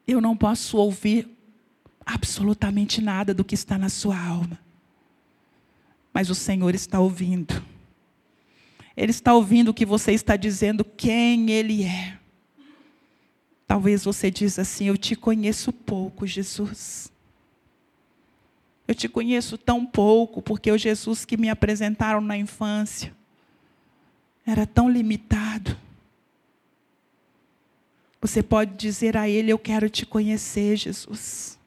Eu 0.07 0.21
não 0.21 0.35
posso 0.37 0.77
ouvir 0.77 1.27
absolutamente 2.05 3.01
nada 3.01 3.33
do 3.33 3.43
que 3.43 3.55
está 3.55 3.77
na 3.77 3.89
sua 3.89 4.17
alma. 4.17 4.57
Mas 6.13 6.29
o 6.29 6.35
Senhor 6.35 6.73
está 6.73 6.99
ouvindo. 6.99 7.61
Ele 8.95 9.11
está 9.11 9.33
ouvindo 9.33 9.69
o 9.69 9.73
que 9.73 9.85
você 9.85 10.13
está 10.13 10.35
dizendo, 10.35 10.83
quem 10.83 11.51
Ele 11.51 11.83
é. 11.83 12.17
Talvez 13.67 14.05
você 14.05 14.31
diz 14.31 14.57
assim: 14.57 14.85
Eu 14.85 14.97
te 14.97 15.15
conheço 15.15 15.71
pouco, 15.73 16.25
Jesus. 16.25 17.11
Eu 18.87 18.95
te 18.95 19.09
conheço 19.09 19.57
tão 19.57 19.85
pouco, 19.85 20.41
porque 20.41 20.71
o 20.71 20.77
Jesus 20.77 21.25
que 21.25 21.35
me 21.35 21.49
apresentaram 21.49 22.21
na 22.21 22.37
infância 22.37 23.13
era 24.45 24.65
tão 24.65 24.89
limitado. 24.89 25.77
Você 28.21 28.41
pode 28.41 28.75
dizer 28.75 29.17
a 29.17 29.27
Ele: 29.27 29.51
Eu 29.51 29.59
quero 29.59 29.89
te 29.89 30.05
conhecer, 30.05 30.77
Jesus. 30.77 31.57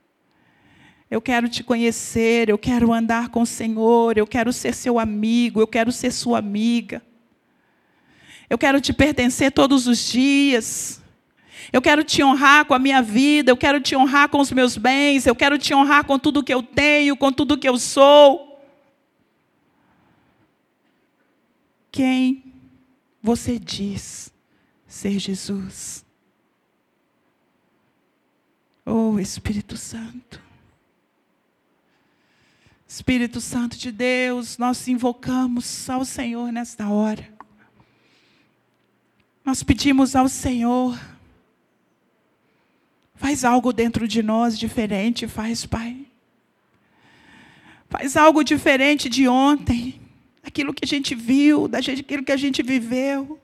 Eu 1.10 1.20
quero 1.20 1.48
te 1.48 1.64
conhecer, 1.64 2.48
eu 2.48 2.56
quero 2.56 2.92
andar 2.92 3.30
com 3.30 3.42
o 3.42 3.46
Senhor, 3.46 4.16
eu 4.16 4.26
quero 4.26 4.52
ser 4.52 4.72
seu 4.72 4.96
amigo, 4.96 5.60
eu 5.60 5.66
quero 5.66 5.90
ser 5.90 6.12
sua 6.12 6.38
amiga. 6.38 7.02
Eu 8.48 8.56
quero 8.56 8.80
te 8.80 8.92
pertencer 8.92 9.50
todos 9.50 9.88
os 9.88 10.08
dias. 10.10 10.99
Eu 11.72 11.80
quero 11.80 12.02
te 12.02 12.22
honrar 12.22 12.64
com 12.64 12.74
a 12.74 12.78
minha 12.78 13.00
vida, 13.00 13.50
eu 13.50 13.56
quero 13.56 13.80
te 13.80 13.94
honrar 13.94 14.28
com 14.28 14.40
os 14.40 14.50
meus 14.50 14.76
bens, 14.76 15.26
eu 15.26 15.36
quero 15.36 15.56
te 15.58 15.72
honrar 15.72 16.04
com 16.04 16.18
tudo 16.18 16.42
que 16.42 16.52
eu 16.52 16.62
tenho, 16.62 17.16
com 17.16 17.32
tudo 17.32 17.58
que 17.58 17.68
eu 17.68 17.78
sou. 17.78 18.60
Quem 21.92 22.42
você 23.22 23.58
diz 23.58 24.32
ser 24.86 25.18
Jesus? 25.18 26.04
Oh, 28.84 29.18
Espírito 29.20 29.76
Santo. 29.76 30.40
Espírito 32.88 33.40
Santo 33.40 33.78
de 33.78 33.92
Deus, 33.92 34.58
nós 34.58 34.88
invocamos 34.88 35.88
ao 35.88 36.04
Senhor 36.04 36.50
nesta 36.50 36.88
hora. 36.88 37.32
Nós 39.44 39.62
pedimos 39.62 40.16
ao 40.16 40.28
Senhor 40.28 40.98
Faz 43.20 43.44
algo 43.44 43.70
dentro 43.70 44.08
de 44.08 44.22
nós 44.22 44.58
diferente, 44.58 45.28
faz, 45.28 45.66
Pai. 45.66 46.06
Faz 47.90 48.16
algo 48.16 48.42
diferente 48.42 49.10
de 49.10 49.28
ontem, 49.28 50.00
daquilo 50.42 50.72
que 50.72 50.86
a 50.86 50.88
gente 50.88 51.14
viu, 51.14 51.68
daquilo 51.68 52.24
que 52.24 52.32
a 52.32 52.36
gente 52.38 52.62
viveu. 52.62 53.38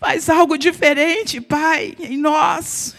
Faz 0.00 0.30
algo 0.30 0.56
diferente, 0.56 1.38
Pai, 1.38 1.94
em 2.00 2.16
nós. 2.16 2.96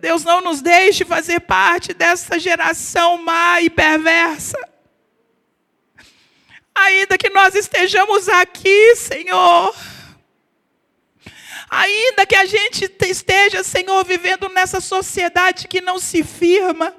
Deus 0.00 0.24
não 0.24 0.40
nos 0.40 0.60
deixe 0.60 1.04
fazer 1.04 1.38
parte 1.38 1.94
dessa 1.94 2.36
geração 2.36 3.22
má 3.22 3.60
e 3.60 3.70
perversa. 3.70 4.58
Ainda 6.74 7.16
que 7.16 7.30
nós 7.30 7.54
estejamos 7.54 8.28
aqui, 8.28 8.96
Senhor 8.96 9.72
Ainda 11.70 12.24
que 12.24 12.34
a 12.34 12.46
gente 12.46 12.90
esteja, 13.00 13.62
Senhor, 13.62 14.04
vivendo 14.04 14.48
nessa 14.48 14.80
sociedade 14.80 15.68
que 15.68 15.80
não 15.80 15.98
se 15.98 16.22
firma, 16.22 16.94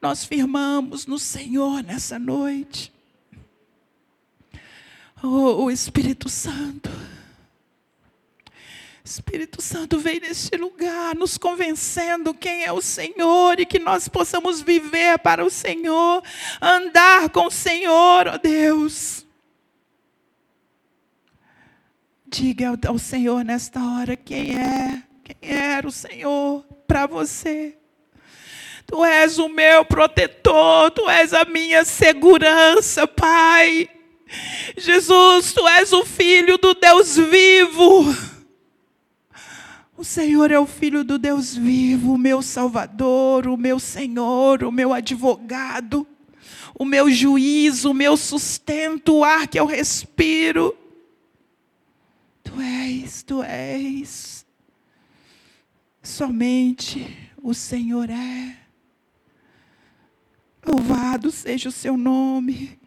nós 0.00 0.24
firmamos 0.24 1.06
no 1.06 1.18
Senhor 1.18 1.82
nessa 1.82 2.18
noite. 2.18 2.92
Oh, 5.22 5.64
o 5.64 5.70
Espírito 5.70 6.28
Santo. 6.28 6.90
Espírito 9.04 9.62
Santo 9.62 9.98
vem 9.98 10.20
neste 10.20 10.54
lugar, 10.56 11.16
nos 11.16 11.38
convencendo 11.38 12.34
quem 12.34 12.64
é 12.64 12.72
o 12.72 12.82
Senhor 12.82 13.58
e 13.58 13.64
que 13.64 13.78
nós 13.78 14.06
possamos 14.06 14.60
viver 14.60 15.18
para 15.20 15.42
o 15.44 15.50
Senhor, 15.50 16.22
andar 16.60 17.30
com 17.30 17.46
o 17.46 17.50
Senhor, 17.50 18.28
ó 18.28 18.34
oh 18.34 18.38
Deus. 18.38 19.26
Diga 22.30 22.78
ao, 22.86 22.98
Senhor 22.98 23.42
nesta 23.42 23.80
hora 23.82 24.14
quem 24.14 24.54
é, 24.54 25.02
quem 25.24 25.36
era 25.40 25.88
o 25.88 25.90
Senhor 25.90 26.62
para 26.86 27.06
você. 27.06 27.74
Tu 28.86 29.02
és 29.02 29.38
o 29.38 29.48
meu 29.48 29.84
protetor, 29.84 30.90
tu 30.90 31.08
és 31.08 31.32
a 31.32 31.46
minha 31.46 31.84
segurança, 31.86 33.06
Pai. 33.06 33.88
Jesus, 34.76 35.54
tu 35.54 35.66
és 35.66 35.90
o 35.92 36.04
filho 36.04 36.58
do 36.58 36.74
Deus 36.74 37.16
vivo. 37.16 38.14
O 39.96 40.04
Senhor 40.04 40.50
é 40.50 40.58
o 40.58 40.66
filho 40.66 41.02
do 41.02 41.18
Deus 41.18 41.56
vivo, 41.56 42.12
o 42.12 42.18
meu 42.18 42.42
Salvador, 42.42 43.48
o 43.48 43.56
meu 43.56 43.80
Senhor, 43.80 44.62
o 44.64 44.70
meu 44.70 44.92
advogado, 44.92 46.06
o 46.78 46.84
meu 46.84 47.10
juízo, 47.10 47.90
o 47.90 47.94
meu 47.94 48.16
sustento, 48.18 49.16
o 49.16 49.24
ar 49.24 49.48
que 49.48 49.58
eu 49.58 49.64
respiro. 49.64 50.77
Tu 52.48 52.62
és, 52.62 53.22
tu 53.22 53.42
és. 53.42 54.46
Somente 56.02 57.30
o 57.42 57.52
Senhor 57.52 58.08
é. 58.08 58.56
Louvado 60.66 61.30
seja 61.30 61.68
o 61.68 61.72
seu 61.72 61.94
nome. 61.98 62.78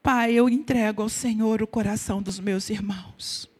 Pai, 0.00 0.34
eu 0.34 0.48
entrego 0.48 1.02
ao 1.02 1.08
Senhor 1.08 1.62
o 1.62 1.66
coração 1.66 2.22
dos 2.22 2.38
meus 2.38 2.70
irmãos. 2.70 3.50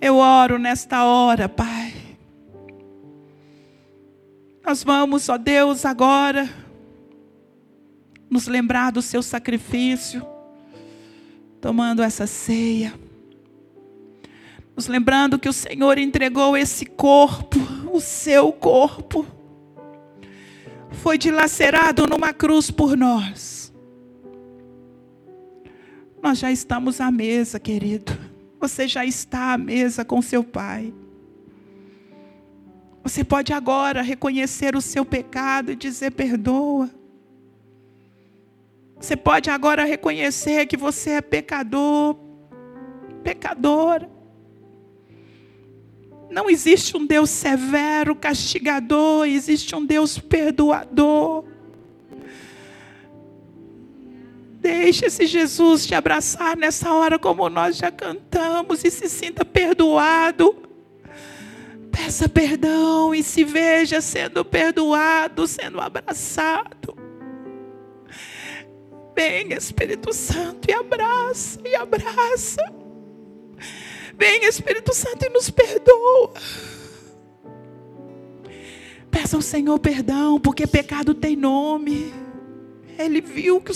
Eu 0.00 0.16
oro 0.16 0.58
nesta 0.58 1.04
hora, 1.04 1.48
Pai. 1.48 1.94
Nós 4.66 4.82
vamos, 4.82 5.28
ó 5.28 5.38
Deus, 5.38 5.84
agora 5.84 6.52
nos 8.28 8.48
lembrar 8.48 8.90
do 8.90 9.00
seu 9.00 9.22
sacrifício 9.22 10.33
tomando 11.64 12.02
essa 12.02 12.26
ceia. 12.26 12.92
Nos 14.76 14.86
lembrando 14.86 15.38
que 15.38 15.48
o 15.48 15.52
Senhor 15.52 15.96
entregou 15.96 16.54
esse 16.58 16.84
corpo, 16.84 17.56
o 17.90 18.02
seu 18.02 18.52
corpo, 18.52 19.24
foi 20.90 21.16
dilacerado 21.16 22.06
numa 22.06 22.34
cruz 22.34 22.70
por 22.70 22.94
nós. 22.98 23.72
Nós 26.22 26.38
já 26.38 26.52
estamos 26.52 27.00
à 27.00 27.10
mesa, 27.10 27.58
querido. 27.58 28.12
Você 28.60 28.86
já 28.86 29.06
está 29.06 29.54
à 29.54 29.58
mesa 29.58 30.04
com 30.04 30.20
seu 30.20 30.44
Pai. 30.44 30.92
Você 33.02 33.24
pode 33.24 33.54
agora 33.54 34.02
reconhecer 34.02 34.76
o 34.76 34.82
seu 34.82 35.02
pecado 35.02 35.72
e 35.72 35.76
dizer: 35.76 36.10
perdoa. 36.10 36.90
Você 39.04 39.18
pode 39.18 39.50
agora 39.50 39.84
reconhecer 39.84 40.64
que 40.64 40.78
você 40.78 41.10
é 41.10 41.20
pecador, 41.20 42.16
pecadora. 43.22 44.08
Não 46.30 46.48
existe 46.48 46.96
um 46.96 47.04
Deus 47.04 47.28
severo, 47.28 48.16
castigador, 48.16 49.26
existe 49.26 49.76
um 49.76 49.84
Deus 49.84 50.18
perdoador. 50.18 51.44
Deixe 54.58 55.04
esse 55.04 55.26
Jesus 55.26 55.84
te 55.86 55.94
abraçar 55.94 56.56
nessa 56.56 56.90
hora, 56.90 57.18
como 57.18 57.50
nós 57.50 57.76
já 57.76 57.90
cantamos, 57.90 58.84
e 58.84 58.90
se 58.90 59.10
sinta 59.10 59.44
perdoado. 59.44 60.56
Peça 61.92 62.26
perdão 62.26 63.14
e 63.14 63.22
se 63.22 63.44
veja 63.44 64.00
sendo 64.00 64.42
perdoado, 64.46 65.46
sendo 65.46 65.78
abraçado. 65.78 67.03
Vem, 69.14 69.52
Espírito 69.52 70.12
Santo, 70.12 70.68
e 70.68 70.72
abraça, 70.72 71.60
e 71.64 71.74
abraça. 71.76 72.62
Vem, 74.16 74.44
Espírito 74.44 74.92
Santo, 74.94 75.24
e 75.24 75.28
nos 75.28 75.50
perdoa. 75.50 76.32
Peça 79.10 79.36
ao 79.36 79.42
Senhor 79.42 79.78
perdão, 79.78 80.40
porque 80.40 80.66
pecado 80.66 81.14
tem 81.14 81.36
nome. 81.36 82.12
Ele 82.98 83.20
viu 83.20 83.56
o 83.56 83.60
que 83.60 83.72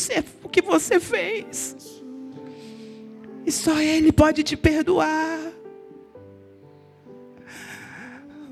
você, 0.61 1.01
fez. 1.01 1.77
E 3.47 3.53
só 3.53 3.81
Ele 3.81 4.11
pode 4.11 4.43
te 4.43 4.57
perdoar. 4.57 5.39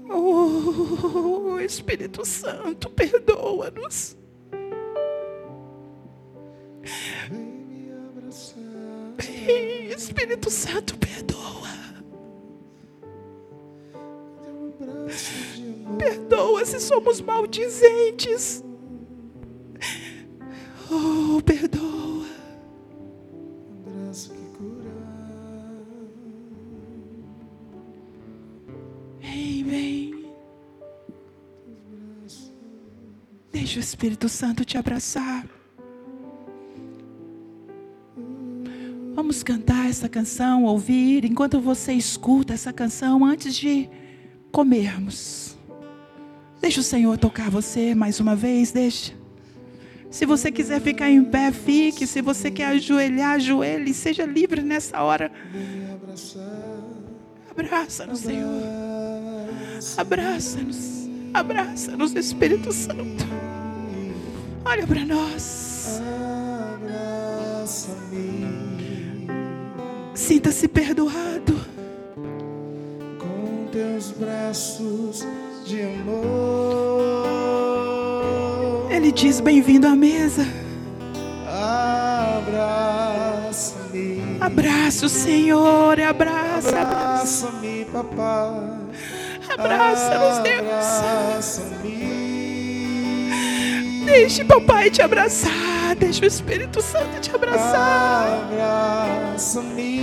Oh, 0.09 1.59
Espírito 1.61 2.25
Santo, 2.25 2.89
perdoa-nos. 2.91 4.17
Vem, 9.19 9.87
Espírito 9.91 10.51
Santo, 10.51 10.97
perdoa. 10.99 11.69
Perdoa 15.99 16.65
se 16.65 16.81
somos 16.81 17.21
maldizentes. 17.21 18.63
Oh, 20.91 21.43
perdoa. 21.43 22.27
Vem, 29.21 29.65
vem. 29.65 30.33
Deixa 33.51 33.79
o 33.79 33.81
Espírito 33.81 34.29
Santo 34.29 34.65
te 34.65 34.79
abraçar. 34.79 35.56
Cantar 39.47 39.89
essa 39.89 40.09
canção, 40.09 40.65
ouvir, 40.65 41.25
enquanto 41.25 41.61
você 41.61 41.93
escuta 41.93 42.53
essa 42.53 42.73
canção 42.73 43.25
antes 43.25 43.55
de 43.55 43.89
comermos. 44.51 45.57
Deixa 46.61 46.81
o 46.81 46.83
Senhor 46.83 47.17
tocar 47.17 47.49
você 47.49 47.95
mais 47.95 48.19
uma 48.19 48.35
vez, 48.35 48.73
deixa. 48.73 49.13
Se 50.11 50.27
você 50.27 50.51
quiser 50.51 50.81
ficar 50.81 51.09
em 51.09 51.23
pé, 51.23 51.53
fique. 51.53 52.09
Se 52.09 52.21
você 52.21 52.51
quer 52.51 52.67
ajoelhar, 52.67 53.35
ajoelhe. 53.35 53.95
Seja 53.95 54.25
livre 54.25 54.63
nessa 54.63 55.01
hora. 55.01 55.31
Abraça-nos, 57.49 58.21
Senhor. 58.21 58.63
Abraça-nos. 59.97 61.09
Abraça-nos, 61.33 62.15
Espírito 62.17 62.73
Santo. 62.73 63.25
Olha 64.65 64.87
para 64.87 65.05
nós. 65.05 66.01
Sinta-se 70.17 70.67
perdoado. 70.67 71.55
Com 73.19 73.67
teus 73.71 74.11
braços 74.13 75.27
de 75.67 75.83
amor. 75.83 76.25
Ele 78.91 79.13
diz: 79.13 79.41
Bem-vindo 79.41 79.87
à 79.87 79.95
mesa. 79.95 80.47
Abraça-me. 82.39 84.39
Abraça 84.41 85.05
o 85.05 85.09
Senhor, 85.11 86.01
abraça, 86.01 86.81
abraça. 86.81 87.49
Abraça-me, 87.49 87.85
papai. 87.85 88.71
Abraça-nos, 89.59 90.39
Deus. 90.39 90.61
Abraça-me. 90.61 92.07
Deixe 94.07 94.43
papai 94.45 94.91
te 94.91 95.03
abraçar. 95.03 95.66
Deixe 95.95 96.23
o 96.25 96.27
Espírito 96.27 96.83
Santo 96.83 97.21
te 97.21 97.35
abraçar. 97.35 98.29
Abraça-me 99.33 100.03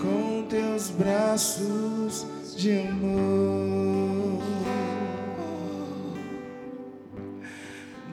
com 0.00 0.42
teus 0.48 0.90
braços 0.90 2.26
de 2.56 2.80
amor. 2.80 4.42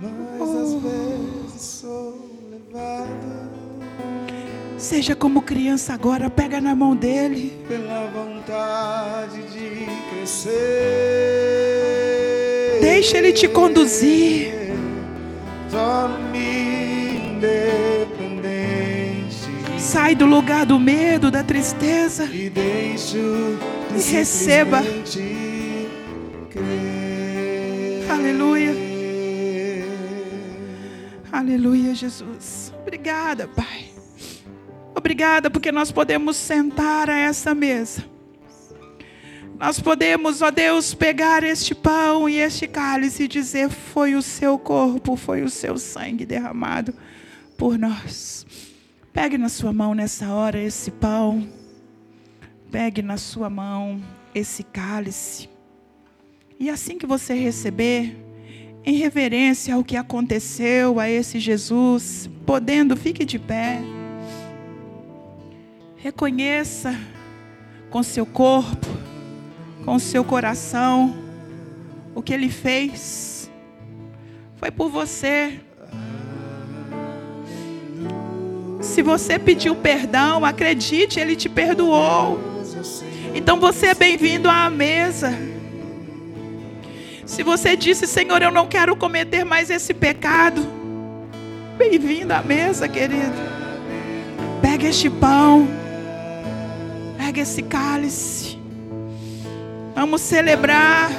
Mas 0.02 0.50
às 0.56 0.74
vezes 0.82 1.62
sou 1.62 2.30
levado 2.50 3.48
Seja 4.78 5.16
como 5.16 5.42
criança 5.42 5.94
agora, 5.94 6.30
pega 6.30 6.62
na 6.62 6.76
mão 6.76 6.96
dele. 6.96 7.66
pela 7.68 8.08
vontade 8.12 9.42
de 9.52 9.86
crescer. 10.12 11.77
Deixa 12.90 13.18
ele 13.18 13.34
te 13.34 13.50
conduzir. 13.50 14.54
Sai 19.78 20.16
do 20.16 20.26
lugar 20.26 20.66
do 20.66 20.80
medo, 20.80 21.30
da 21.30 21.44
tristeza. 21.44 22.24
e 23.94 24.10
receba. 24.10 24.82
Aleluia. 28.10 28.74
Aleluia, 31.30 31.94
Jesus. 31.94 32.74
Obrigada, 32.82 33.50
Pai. 33.50 33.90
Obrigada 34.96 35.50
porque 35.52 35.74
nós 35.74 35.92
podemos 35.92 36.38
sentar 36.38 37.10
a 37.10 37.20
essa 37.20 37.54
mesa. 37.54 38.17
Nós 39.60 39.80
podemos, 39.80 40.44
ó 40.44 40.52
Deus, 40.52 40.94
pegar 40.94 41.44
este 41.44 41.74
pão 41.74 42.30
e 42.30 42.36
este 42.36 42.68
cálice 42.68 43.24
e 43.24 43.28
dizer: 43.28 43.70
Foi 43.70 44.14
o 44.14 44.22
seu 44.22 44.60
corpo, 44.60 45.16
foi 45.16 45.42
o 45.42 45.50
seu 45.50 45.78
sangue 45.80 46.26
derramado 46.26 46.94
por 47.58 47.78
nós. 47.78 48.46
Pegue 49.12 49.36
na 49.36 49.50
sua 49.50 49.74
mão 49.74 49.96
nessa 49.96 50.30
hora 50.32 50.62
esse 50.62 50.92
pão. 50.92 51.48
Pegue 52.72 53.02
na 53.02 53.18
sua 53.18 53.50
mão 53.50 54.00
esse 54.36 54.62
cálice. 54.62 55.50
E 56.60 56.70
assim 56.70 57.00
que 57.00 57.08
você 57.08 57.34
receber, 57.34 58.16
em 58.86 58.98
reverência 58.98 59.74
ao 59.74 59.84
que 59.84 59.98
aconteceu 59.98 61.00
a 61.00 61.10
esse 61.10 61.40
Jesus, 61.40 62.30
podendo, 62.46 62.96
fique 62.96 63.26
de 63.26 63.40
pé. 63.40 63.82
Reconheça 65.96 66.96
com 67.90 68.04
seu 68.04 68.26
corpo, 68.26 68.88
com 69.88 69.98
seu 69.98 70.22
coração, 70.22 71.16
o 72.14 72.22
que 72.22 72.34
ele 72.34 72.50
fez. 72.50 73.50
Foi 74.58 74.70
por 74.70 74.90
você. 74.90 75.62
Se 78.82 79.02
você 79.02 79.40
pediu 79.40 79.78
perdão, 79.78 80.44
acredite, 80.44 81.22
ele 81.22 81.38
te 81.38 81.48
perdoou. 81.48 82.38
Então 83.34 83.62
você 83.62 83.86
é 83.86 83.94
bem-vindo 83.94 84.50
à 84.50 84.70
mesa. 84.70 85.34
Se 87.26 87.42
você 87.42 87.78
disse, 87.78 88.06
Senhor, 88.06 88.42
eu 88.42 88.52
não 88.52 88.68
quero 88.68 88.94
cometer 88.94 89.46
mais 89.46 89.70
esse 89.70 89.94
pecado, 89.94 90.68
bem-vindo 91.78 92.34
à 92.34 92.42
mesa, 92.42 92.90
querido. 92.90 93.38
Pega 94.62 94.90
este 94.90 95.10
pão, 95.10 95.66
pega 97.18 97.40
esse 97.40 97.64
cálice. 97.64 98.57
Vamos 99.98 100.22
celebrar. 100.22 101.10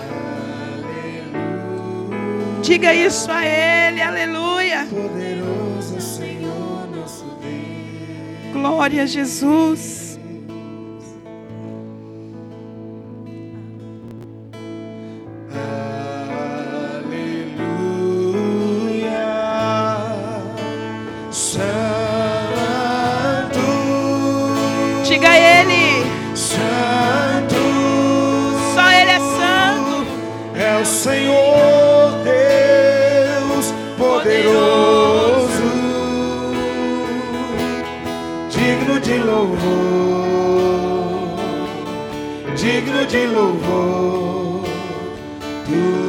Diga 2.63 2.95
isso 2.95 3.29
a 3.29 3.45
Ele, 3.45 4.01
aleluia. 4.01 4.87
Poderoso 4.89 6.01
Senhor 6.01 6.89
nosso 6.95 7.25
Deus. 7.43 8.53
Glória 8.53 9.03
a 9.03 9.07
Jesus. 9.07 10.08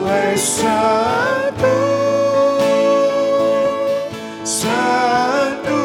És 0.08 0.40
santo, 0.40 1.66
santo. 4.44 5.80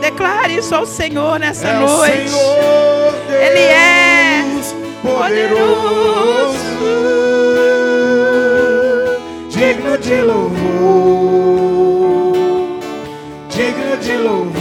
Declare 0.00 0.56
isso 0.56 0.74
ao 0.74 0.86
Senhor 0.86 1.38
nessa 1.38 1.68
É 1.68 1.78
noite. 1.78 2.30
Senhor 2.30 3.12
Deus 3.28 3.42
Ele 3.42 3.60
é 3.60 4.06
poderoso, 5.06 6.56
digno 9.48 9.98
de 9.98 10.20
louvor, 10.22 11.52
digno 13.48 13.96
de 13.98 14.16
louvor. 14.16 14.55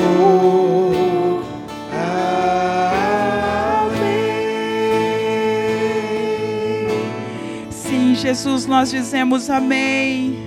Jesus, 8.45 8.67
nós 8.67 8.91
dizemos 8.91 9.49
amém. 9.49 10.37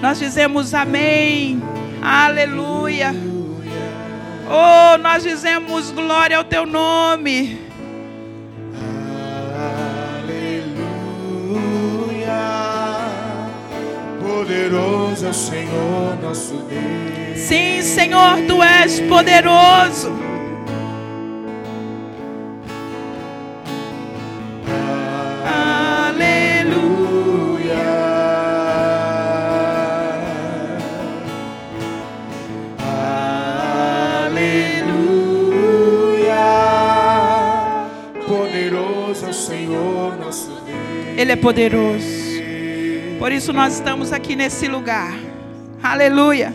Nós 0.00 0.20
dizemos 0.20 0.72
amém. 0.72 1.60
Aleluia. 2.00 3.12
Oh, 4.48 4.96
nós 4.98 5.24
dizemos 5.24 5.90
glória 5.90 6.36
ao 6.38 6.44
teu 6.44 6.64
nome. 6.64 7.58
Aleluia. 10.22 10.60
Poderoso 14.20 15.26
é 15.26 15.30
o 15.30 15.34
Senhor 15.34 16.18
nosso 16.22 16.54
Deus. 16.54 17.36
Sim, 17.36 17.82
Senhor, 17.82 18.42
tu 18.46 18.62
és 18.62 19.00
poderoso. 19.00 20.29
Poderoso. 41.40 42.20
Por 43.18 43.32
isso 43.32 43.52
nós 43.52 43.74
estamos 43.74 44.12
aqui 44.12 44.36
nesse 44.36 44.68
lugar. 44.68 45.12
Aleluia. 45.82 46.54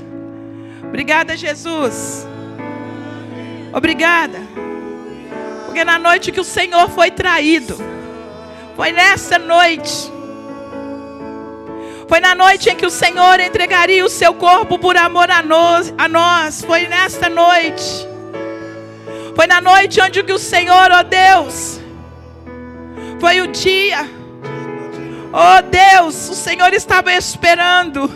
Obrigada, 0.84 1.36
Jesus. 1.36 2.28
Obrigada. 3.74 4.40
Porque 5.66 5.84
na 5.84 6.00
noite 6.00 6.32
que 6.32 6.40
o 6.40 6.44
Senhor 6.44 6.90
foi 6.90 7.12
traído, 7.12 7.76
foi 8.76 8.92
nessa 8.92 9.38
noite. 9.38 10.12
Foi 12.08 12.20
na 12.20 12.36
noite 12.36 12.70
em 12.70 12.76
que 12.76 12.86
o 12.86 12.92
Senhor 12.92 13.40
entregaria 13.40 14.06
o 14.06 14.10
seu 14.10 14.34
corpo 14.34 14.78
por 14.78 14.96
amor 14.96 15.30
a 15.30 15.42
nós. 15.42 15.94
A 15.98 16.08
nós. 16.08 16.64
Foi 16.64 16.88
nesta 16.88 17.28
noite. 17.28 18.08
Foi 19.36 19.48
na 19.48 19.60
noite 19.60 20.00
onde 20.00 20.24
que 20.24 20.32
o 20.32 20.40
Senhor, 20.40 20.92
ó 20.92 21.04
Deus, 21.04 21.82
foi 23.20 23.42
o 23.42 23.48
dia. 23.48 24.14
Oh 25.38 25.62
Deus, 25.62 26.30
o 26.30 26.34
Senhor 26.34 26.74
estava 26.74 27.12
esperando. 27.12 28.10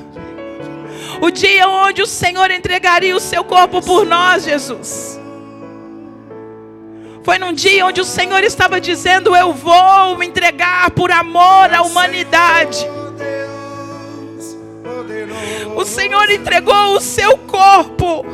O 1.21 1.29
dia 1.29 1.67
onde 1.67 2.01
o 2.01 2.07
Senhor 2.07 2.49
entregaria 2.49 3.13
o 3.13 3.19
seu 3.19 3.43
corpo 3.43 3.81
por 3.81 4.05
nós, 4.05 4.45
Jesus. 4.45 5.19
Foi 7.21 7.37
num 7.37 7.51
dia 7.51 7.85
onde 7.85 7.99
o 7.99 8.05
Senhor 8.05 8.41
estava 8.45 8.79
dizendo: 8.79 9.35
Eu 9.35 9.51
vou 9.51 10.17
me 10.17 10.25
entregar 10.25 10.91
por 10.91 11.11
amor 11.11 11.73
à 11.73 11.81
humanidade. 11.81 12.87
O 15.75 15.83
Senhor 15.83 16.29
entregou 16.29 16.95
o 16.95 17.01
seu 17.01 17.37
corpo. 17.39 18.25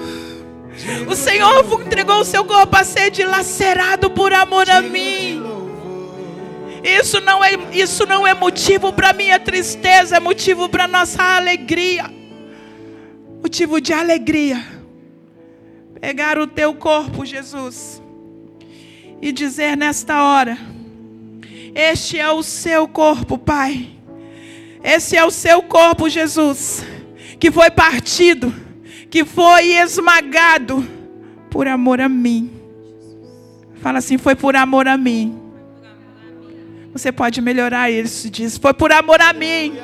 O 1.08 1.16
Senhor 1.16 1.66
entregou 1.82 2.20
o 2.20 2.26
seu 2.26 2.46
corpo 2.46 2.78
a 2.78 2.84
ser 2.84 3.10
dilacerado 3.10 4.12
por 4.12 4.32
amor 4.32 4.70
a 4.70 4.80
mim. 4.80 5.65
Isso 6.86 7.20
não 7.20 7.44
é, 7.44 7.54
isso 7.74 8.06
não 8.06 8.28
é 8.28 8.36
motivo 8.36 8.94
para 8.94 9.12
minha 9.12 9.40
tristeza, 9.40 10.18
é 10.18 10.20
motivo 10.20 10.70
para 10.70 10.88
nossa 10.88 11.24
alegria. 11.24 12.06
Motivo 13.42 13.82
de 13.82 13.92
alegria. 13.92 14.64
Pegar 16.00 16.38
o 16.38 16.46
teu 16.46 16.76
corpo, 16.76 17.26
Jesus, 17.26 18.00
e 19.20 19.32
dizer 19.32 19.76
nesta 19.76 20.22
hora: 20.22 20.60
Este 21.74 22.20
é 22.20 22.32
o 22.32 22.44
seu 22.44 22.88
corpo, 22.88 23.36
Pai. 23.36 23.90
Esse 24.84 25.18
é 25.18 25.26
o 25.26 25.32
seu 25.32 25.64
corpo, 25.64 26.08
Jesus, 26.08 26.86
que 27.40 27.50
foi 27.50 27.72
partido, 27.72 28.54
que 29.10 29.26
foi 29.26 29.72
esmagado 29.72 30.88
por 31.50 31.68
amor 31.68 32.00
a 32.00 32.08
mim. 32.08 32.52
Fala 33.82 33.98
assim: 33.98 34.20
Foi 34.20 34.36
por 34.36 34.56
amor 34.56 34.88
a 34.88 34.96
mim. 34.96 35.45
Você 36.96 37.12
pode 37.12 37.42
melhorar 37.42 37.92
isso, 37.92 38.30
diz. 38.30 38.58
Foi 38.58 38.74
por 38.74 38.90
amor 38.90 39.20
a 39.20 39.34
mim. 39.34 39.78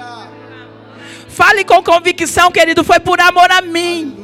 Fale 1.27 1.65
com 1.65 1.83
convicção, 1.83 2.49
querido. 2.49 2.85
Foi 2.85 3.01
por 3.01 3.19
amor 3.19 3.51
a 3.51 3.61
mim. 3.61 4.15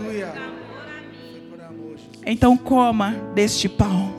Então 2.25 2.55
coma 2.55 3.11
deste 3.35 3.67
pão. 3.67 4.15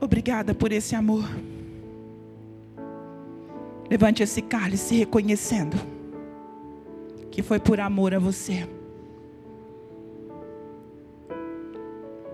Obrigada 0.00 0.52
por 0.52 0.72
esse 0.72 0.96
amor. 0.96 1.30
Levante 3.88 4.20
esse 4.20 4.42
cálice 4.42 4.96
reconhecendo 4.96 5.99
que 7.30 7.42
foi 7.42 7.58
por 7.58 7.80
amor 7.80 8.14
a 8.14 8.18
você. 8.18 8.66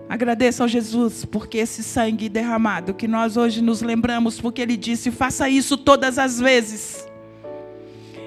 Agradeça 0.09 0.63
ao 0.63 0.67
Jesus 0.67 1.25
porque 1.25 1.57
esse 1.57 1.83
sangue 1.83 2.29
derramado 2.29 2.93
que 2.93 3.07
nós 3.07 3.35
hoje 3.35 3.61
nos 3.61 3.81
lembramos, 3.81 4.39
porque 4.39 4.61
Ele 4.61 4.77
disse: 4.77 5.11
faça 5.11 5.49
isso 5.49 5.77
todas 5.77 6.17
as 6.17 6.39
vezes. 6.39 7.07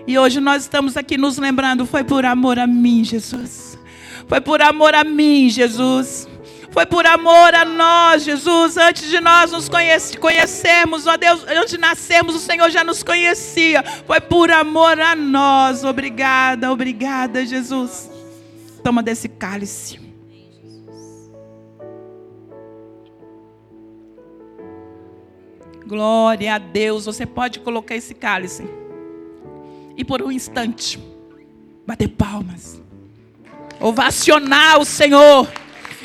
E 0.06 0.18
hoje 0.18 0.40
nós 0.40 0.62
estamos 0.62 0.96
aqui 0.96 1.16
nos 1.16 1.38
lembrando: 1.38 1.86
foi 1.86 2.04
por 2.04 2.24
amor 2.24 2.58
a 2.58 2.66
mim, 2.66 3.02
Jesus. 3.02 3.78
Foi 4.26 4.40
por 4.40 4.60
amor 4.62 4.94
a 4.94 5.02
mim, 5.02 5.48
Jesus. 5.48 6.28
Foi 6.70 6.86
por 6.86 7.04
amor 7.04 7.54
a 7.54 7.64
nós, 7.64 8.22
Jesus. 8.22 8.76
Antes 8.76 9.08
de 9.08 9.20
nós 9.20 9.50
nos 9.50 9.68
conhece, 9.68 10.16
conhecermos, 10.16 11.06
ó 11.06 11.16
Deus, 11.16 11.44
antes 11.48 11.72
de 11.72 11.78
nascermos, 11.78 12.34
o 12.36 12.38
Senhor 12.38 12.70
já 12.70 12.84
nos 12.84 13.02
conhecia. 13.02 13.82
Foi 14.06 14.20
por 14.20 14.50
amor 14.50 15.00
a 15.00 15.16
nós. 15.16 15.82
Obrigada, 15.84 16.70
obrigada, 16.70 17.44
Jesus. 17.44 18.08
Toma 18.84 19.02
desse 19.02 19.28
cálice. 19.28 20.00
Glória 25.84 26.54
a 26.54 26.58
Deus. 26.58 27.06
Você 27.06 27.26
pode 27.26 27.58
colocar 27.58 27.96
esse 27.96 28.14
cálice. 28.14 28.64
E 29.96 30.04
por 30.04 30.22
um 30.22 30.30
instante, 30.30 31.00
bater 31.84 32.08
palmas. 32.08 32.80
Ovacionar 33.80 34.78
o 34.78 34.84
Senhor. 34.84 35.48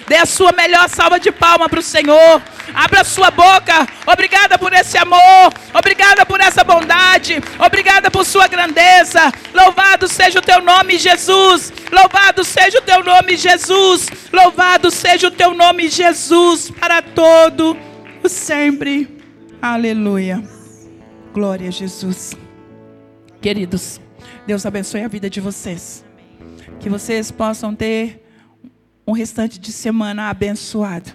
Dê 0.07 0.17
a 0.17 0.25
sua 0.25 0.51
melhor 0.51 0.87
salva 0.89 1.19
de 1.19 1.31
palma 1.31 1.67
para 1.67 1.79
o 1.79 1.83
Senhor. 1.83 2.41
Abra 2.73 3.03
sua 3.03 3.31
boca. 3.31 3.87
Obrigada 4.05 4.57
por 4.57 4.71
esse 4.73 4.97
amor. 4.97 5.53
Obrigada 5.73 6.25
por 6.25 6.39
essa 6.39 6.63
bondade. 6.63 7.41
Obrigada 7.59 8.11
por 8.11 8.25
sua 8.25 8.47
grandeza. 8.47 9.31
Louvado 9.53 10.07
seja 10.07 10.39
o 10.39 10.41
teu 10.41 10.61
nome, 10.61 10.97
Jesus. 10.97 11.73
Louvado 11.91 12.43
seja 12.43 12.79
o 12.79 12.81
teu 12.81 13.03
nome, 13.03 13.37
Jesus. 13.37 14.07
Louvado 14.31 14.91
seja 14.91 15.27
o 15.27 15.31
teu 15.31 15.53
nome, 15.53 15.89
Jesus, 15.89 16.69
para 16.69 17.01
todo 17.01 17.75
o 18.23 18.29
sempre. 18.29 19.07
Aleluia. 19.61 20.43
Glória 21.33 21.69
a 21.69 21.71
Jesus. 21.71 22.33
Queridos, 23.41 23.99
Deus 24.45 24.65
abençoe 24.65 25.03
a 25.03 25.07
vida 25.07 25.29
de 25.29 25.41
vocês. 25.41 26.05
Que 26.79 26.89
vocês 26.89 27.31
possam 27.31 27.75
ter 27.75 28.24
um 29.07 29.11
restante 29.11 29.59
de 29.59 29.71
semana 29.71 30.29
abençoado. 30.29 31.11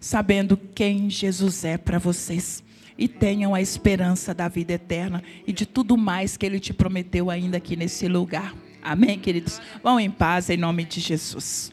Sabendo 0.00 0.56
quem 0.56 1.08
Jesus 1.08 1.64
é 1.64 1.78
para 1.78 1.98
vocês. 1.98 2.62
E 2.96 3.08
tenham 3.08 3.54
a 3.54 3.60
esperança 3.60 4.32
da 4.32 4.46
vida 4.46 4.74
eterna 4.74 5.22
e 5.46 5.52
de 5.52 5.66
tudo 5.66 5.96
mais 5.96 6.36
que 6.36 6.46
Ele 6.46 6.60
te 6.60 6.72
prometeu 6.72 7.28
ainda 7.28 7.56
aqui 7.56 7.74
nesse 7.74 8.06
lugar. 8.06 8.54
Amém, 8.82 9.18
queridos? 9.18 9.60
Vão 9.82 9.98
em 9.98 10.10
paz 10.10 10.48
em 10.50 10.56
nome 10.56 10.84
de 10.84 11.00
Jesus. 11.00 11.72